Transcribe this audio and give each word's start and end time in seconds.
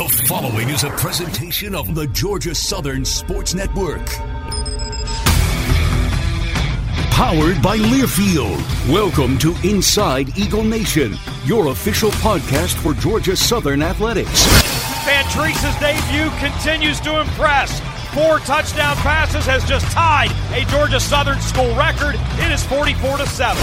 The 0.00 0.24
following 0.26 0.70
is 0.70 0.82
a 0.82 0.88
presentation 0.88 1.74
of 1.74 1.94
the 1.94 2.06
Georgia 2.06 2.54
Southern 2.54 3.04
Sports 3.04 3.52
Network. 3.52 4.06
Powered 7.10 7.60
by 7.60 7.76
Learfield. 7.76 8.56
Welcome 8.90 9.36
to 9.40 9.54
Inside 9.62 10.38
Eagle 10.38 10.64
Nation, 10.64 11.18
your 11.44 11.66
official 11.66 12.10
podcast 12.12 12.76
for 12.76 12.94
Georgia 12.94 13.36
Southern 13.36 13.82
Athletics. 13.82 14.46
Van 15.04 15.26
debut 15.80 16.30
continues 16.38 16.98
to 17.00 17.20
impress. 17.20 17.89
Four 18.12 18.40
touchdown 18.40 18.96
passes 18.96 19.46
has 19.46 19.64
just 19.64 19.86
tied 19.92 20.32
a 20.52 20.64
Georgia 20.68 20.98
Southern 20.98 21.40
school 21.40 21.72
record. 21.76 22.16
It 22.44 22.50
is 22.50 22.64
44 22.64 23.18
to 23.18 23.26
7. 23.26 23.62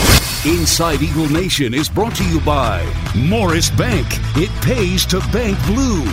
Inside 0.49 1.01
Eagle 1.01 1.29
Nation 1.29 1.73
is 1.73 1.89
brought 1.89 2.15
to 2.15 2.23
you 2.23 2.39
by 2.39 2.81
Morris 3.13 3.69
Bank. 3.69 4.07
It 4.37 4.49
pays 4.63 5.05
to 5.07 5.19
bank 5.33 5.57
blue. 5.65 6.05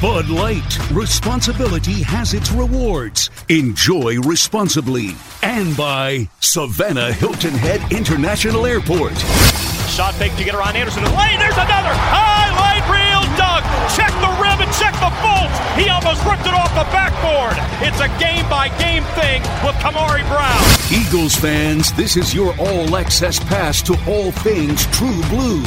Bud 0.00 0.30
Light. 0.30 0.90
Responsibility 0.90 2.02
has 2.02 2.32
its 2.32 2.50
rewards. 2.50 3.28
Enjoy 3.50 4.18
responsibly. 4.22 5.10
And 5.42 5.76
by 5.76 6.28
Savannah 6.40 7.12
Hilton 7.12 7.52
Head 7.54 7.92
International 7.92 8.64
Airport. 8.64 9.12
Shot 9.92 10.14
fake 10.14 10.34
to 10.36 10.44
get 10.44 10.54
around 10.54 10.76
Anderson. 10.76 11.04
Lane, 11.04 11.38
there's 11.38 11.60
another. 11.60 11.92
Highlight 11.92 12.88
reel 12.88 13.20
dunk. 13.36 13.62
Check 13.92 14.10
the 14.24 14.32
rim 14.40 14.51
check 14.78 14.94
the 15.00 15.12
bolts. 15.20 15.56
He 15.76 15.88
almost 15.88 16.24
ripped 16.24 16.46
it 16.46 16.54
off 16.54 16.72
the 16.74 16.86
backboard. 16.92 17.56
It's 17.80 18.00
a 18.00 18.08
game 18.18 18.48
by 18.48 18.68
game 18.78 19.04
thing 19.16 19.42
with 19.64 19.76
Kamari 19.76 20.26
Brown. 20.28 20.62
Eagles 20.92 21.34
fans, 21.34 21.92
this 21.92 22.16
is 22.16 22.34
your 22.34 22.54
all 22.58 22.96
access 22.96 23.38
pass 23.38 23.82
to 23.82 23.94
all 24.08 24.32
things 24.32 24.86
true 24.86 25.22
blue. 25.28 25.62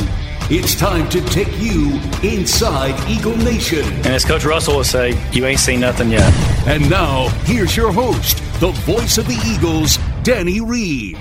It's 0.47 0.75
time 0.75 1.09
to 1.09 1.21
take 1.29 1.51
you 1.57 1.99
inside 2.21 2.93
Eagle 3.09 3.35
Nation. 3.35 3.83
And 3.83 4.07
as 4.07 4.23
Coach 4.23 4.45
Russell 4.45 4.77
would 4.77 4.85
say, 4.85 5.19
you 5.31 5.45
ain't 5.45 5.59
seen 5.59 5.79
nothing 5.79 6.11
yet. 6.11 6.31
And 6.67 6.87
now, 6.87 7.29
here's 7.45 7.75
your 7.75 7.91
host, 7.91 8.37
the 8.59 8.71
voice 8.71 9.17
of 9.17 9.25
the 9.25 9.41
Eagles, 9.45 9.97
Danny 10.23 10.61
Reed. 10.61 11.17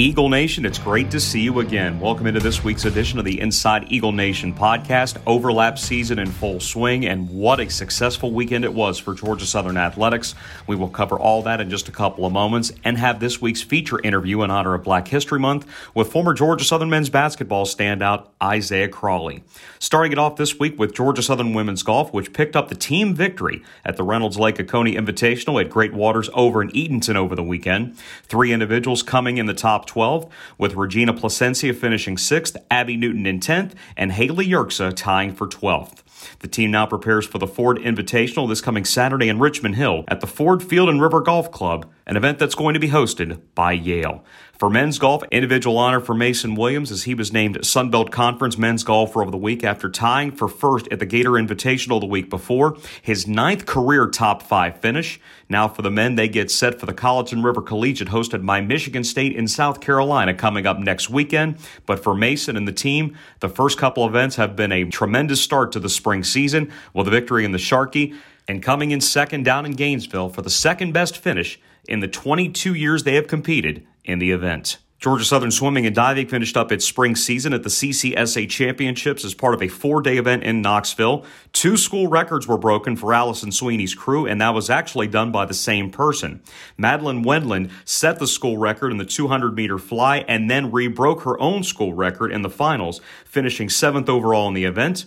Eagle 0.00 0.28
Nation, 0.28 0.64
it's 0.64 0.78
great 0.78 1.10
to 1.10 1.18
see 1.18 1.40
you 1.40 1.58
again. 1.58 1.98
Welcome 1.98 2.28
into 2.28 2.38
this 2.38 2.62
week's 2.62 2.84
edition 2.84 3.18
of 3.18 3.24
the 3.24 3.40
Inside 3.40 3.90
Eagle 3.90 4.12
Nation 4.12 4.54
podcast. 4.54 5.20
Overlap 5.26 5.76
season 5.76 6.20
in 6.20 6.30
full 6.30 6.60
swing, 6.60 7.04
and 7.04 7.28
what 7.28 7.58
a 7.58 7.68
successful 7.68 8.30
weekend 8.30 8.64
it 8.64 8.72
was 8.72 9.00
for 9.00 9.12
Georgia 9.12 9.44
Southern 9.44 9.76
Athletics. 9.76 10.36
We 10.68 10.76
will 10.76 10.88
cover 10.88 11.18
all 11.18 11.42
that 11.42 11.60
in 11.60 11.68
just 11.68 11.88
a 11.88 11.90
couple 11.90 12.24
of 12.24 12.32
moments 12.32 12.70
and 12.84 12.96
have 12.96 13.18
this 13.18 13.40
week's 13.40 13.60
feature 13.60 14.00
interview 14.00 14.42
in 14.42 14.52
honor 14.52 14.74
of 14.74 14.84
Black 14.84 15.08
History 15.08 15.40
Month 15.40 15.66
with 15.96 16.12
former 16.12 16.32
Georgia 16.32 16.64
Southern 16.64 16.90
men's 16.90 17.10
basketball 17.10 17.66
standout 17.66 18.28
Isaiah 18.40 18.86
Crawley. 18.86 19.42
Starting 19.80 20.12
it 20.12 20.18
off 20.18 20.36
this 20.36 20.60
week 20.60 20.78
with 20.78 20.94
Georgia 20.94 21.24
Southern 21.24 21.54
women's 21.54 21.82
golf, 21.82 22.12
which 22.12 22.32
picked 22.32 22.54
up 22.54 22.68
the 22.68 22.76
team 22.76 23.16
victory 23.16 23.64
at 23.84 23.96
the 23.96 24.04
Reynolds 24.04 24.38
Lake 24.38 24.60
Oconee 24.60 24.94
Invitational 24.94 25.60
at 25.60 25.70
Great 25.70 25.92
Waters 25.92 26.30
over 26.34 26.62
in 26.62 26.70
Eatonton 26.70 27.16
over 27.16 27.34
the 27.34 27.42
weekend. 27.42 27.98
Three 28.22 28.52
individuals 28.52 29.02
coming 29.02 29.38
in 29.38 29.46
the 29.46 29.54
top 29.54 29.87
12, 29.88 30.30
with 30.56 30.76
Regina 30.76 31.12
Placencia 31.12 31.74
finishing 31.74 32.14
6th, 32.14 32.56
Abby 32.70 32.96
Newton 32.96 33.26
in 33.26 33.40
10th, 33.40 33.72
and 33.96 34.12
Haley 34.12 34.46
Yerksa 34.46 34.94
tying 34.94 35.34
for 35.34 35.48
12th. 35.48 36.04
The 36.40 36.48
team 36.48 36.70
now 36.70 36.86
prepares 36.86 37.26
for 37.26 37.38
the 37.38 37.46
Ford 37.46 37.78
Invitational 37.78 38.48
this 38.48 38.60
coming 38.60 38.84
Saturday 38.84 39.28
in 39.28 39.38
Richmond 39.38 39.76
Hill 39.76 40.04
at 40.08 40.20
the 40.20 40.26
Ford 40.26 40.62
Field 40.62 40.88
and 40.88 41.00
River 41.00 41.20
Golf 41.20 41.50
Club, 41.50 41.90
an 42.08 42.16
event 42.16 42.38
that's 42.38 42.54
going 42.54 42.72
to 42.72 42.80
be 42.80 42.88
hosted 42.88 43.38
by 43.54 43.72
Yale. 43.72 44.24
For 44.58 44.70
men's 44.70 44.98
golf, 44.98 45.22
individual 45.30 45.76
honor 45.76 46.00
for 46.00 46.14
Mason 46.14 46.54
Williams 46.54 46.90
as 46.90 47.04
he 47.04 47.14
was 47.14 47.32
named 47.32 47.64
Sun 47.64 47.90
Belt 47.90 48.10
Conference 48.10 48.56
Men's 48.56 48.82
Golfer 48.82 49.22
of 49.22 49.30
the 49.30 49.36
Week 49.36 49.62
after 49.62 49.90
tying 49.90 50.32
for 50.32 50.48
first 50.48 50.88
at 50.90 50.98
the 50.98 51.06
Gator 51.06 51.32
Invitational 51.32 52.00
the 52.00 52.06
week 52.06 52.30
before. 52.30 52.76
His 53.02 53.28
ninth 53.28 53.66
career 53.66 54.08
top 54.08 54.42
five 54.42 54.80
finish. 54.80 55.20
Now 55.50 55.68
for 55.68 55.82
the 55.82 55.90
men, 55.90 56.16
they 56.16 56.28
get 56.28 56.50
set 56.50 56.80
for 56.80 56.86
the 56.86 56.94
Colleton 56.94 57.42
River 57.42 57.60
Collegiate 57.60 58.08
hosted 58.08 58.44
by 58.44 58.62
Michigan 58.62 59.04
State 59.04 59.36
in 59.36 59.46
South 59.46 59.80
Carolina 59.80 60.32
coming 60.32 60.66
up 60.66 60.78
next 60.78 61.10
weekend. 61.10 61.58
But 61.84 62.02
for 62.02 62.14
Mason 62.14 62.56
and 62.56 62.66
the 62.66 62.72
team, 62.72 63.16
the 63.40 63.50
first 63.50 63.78
couple 63.78 64.06
events 64.06 64.36
have 64.36 64.56
been 64.56 64.72
a 64.72 64.84
tremendous 64.84 65.42
start 65.42 65.72
to 65.72 65.78
the 65.78 65.90
spring 65.90 66.24
season 66.24 66.72
with 66.94 67.06
a 67.06 67.10
victory 67.10 67.44
in 67.44 67.52
the 67.52 67.58
Sharkey 67.58 68.14
and 68.48 68.62
coming 68.62 68.92
in 68.92 69.00
second 69.02 69.44
down 69.44 69.66
in 69.66 69.72
Gainesville 69.72 70.30
for 70.30 70.40
the 70.40 70.50
second 70.50 70.92
best 70.92 71.18
finish 71.18 71.60
in 71.88 72.00
the 72.00 72.08
22 72.08 72.74
years 72.74 73.02
they 73.02 73.14
have 73.14 73.26
competed 73.26 73.86
in 74.04 74.18
the 74.18 74.30
event. 74.30 74.78
Georgia 74.98 75.24
Southern 75.24 75.52
Swimming 75.52 75.86
and 75.86 75.94
Diving 75.94 76.26
finished 76.26 76.56
up 76.56 76.72
its 76.72 76.84
spring 76.84 77.14
season 77.14 77.52
at 77.52 77.62
the 77.62 77.68
CCSA 77.68 78.50
Championships 78.50 79.24
as 79.24 79.32
part 79.32 79.54
of 79.54 79.62
a 79.62 79.68
four 79.68 80.02
day 80.02 80.16
event 80.16 80.42
in 80.42 80.60
Knoxville. 80.60 81.24
Two 81.52 81.76
school 81.76 82.08
records 82.08 82.48
were 82.48 82.58
broken 82.58 82.96
for 82.96 83.14
Allison 83.14 83.52
Sweeney's 83.52 83.94
crew, 83.94 84.26
and 84.26 84.40
that 84.40 84.54
was 84.54 84.68
actually 84.68 85.06
done 85.06 85.30
by 85.30 85.44
the 85.44 85.54
same 85.54 85.92
person. 85.92 86.42
Madeline 86.76 87.22
Wendland 87.22 87.70
set 87.84 88.18
the 88.18 88.26
school 88.26 88.58
record 88.58 88.90
in 88.90 88.98
the 88.98 89.04
200 89.04 89.54
meter 89.54 89.78
fly 89.78 90.24
and 90.26 90.50
then 90.50 90.72
rebroke 90.72 91.22
her 91.22 91.40
own 91.40 91.62
school 91.62 91.92
record 91.92 92.32
in 92.32 92.42
the 92.42 92.50
finals, 92.50 93.00
finishing 93.24 93.68
seventh 93.68 94.08
overall 94.08 94.48
in 94.48 94.54
the 94.54 94.64
event. 94.64 95.04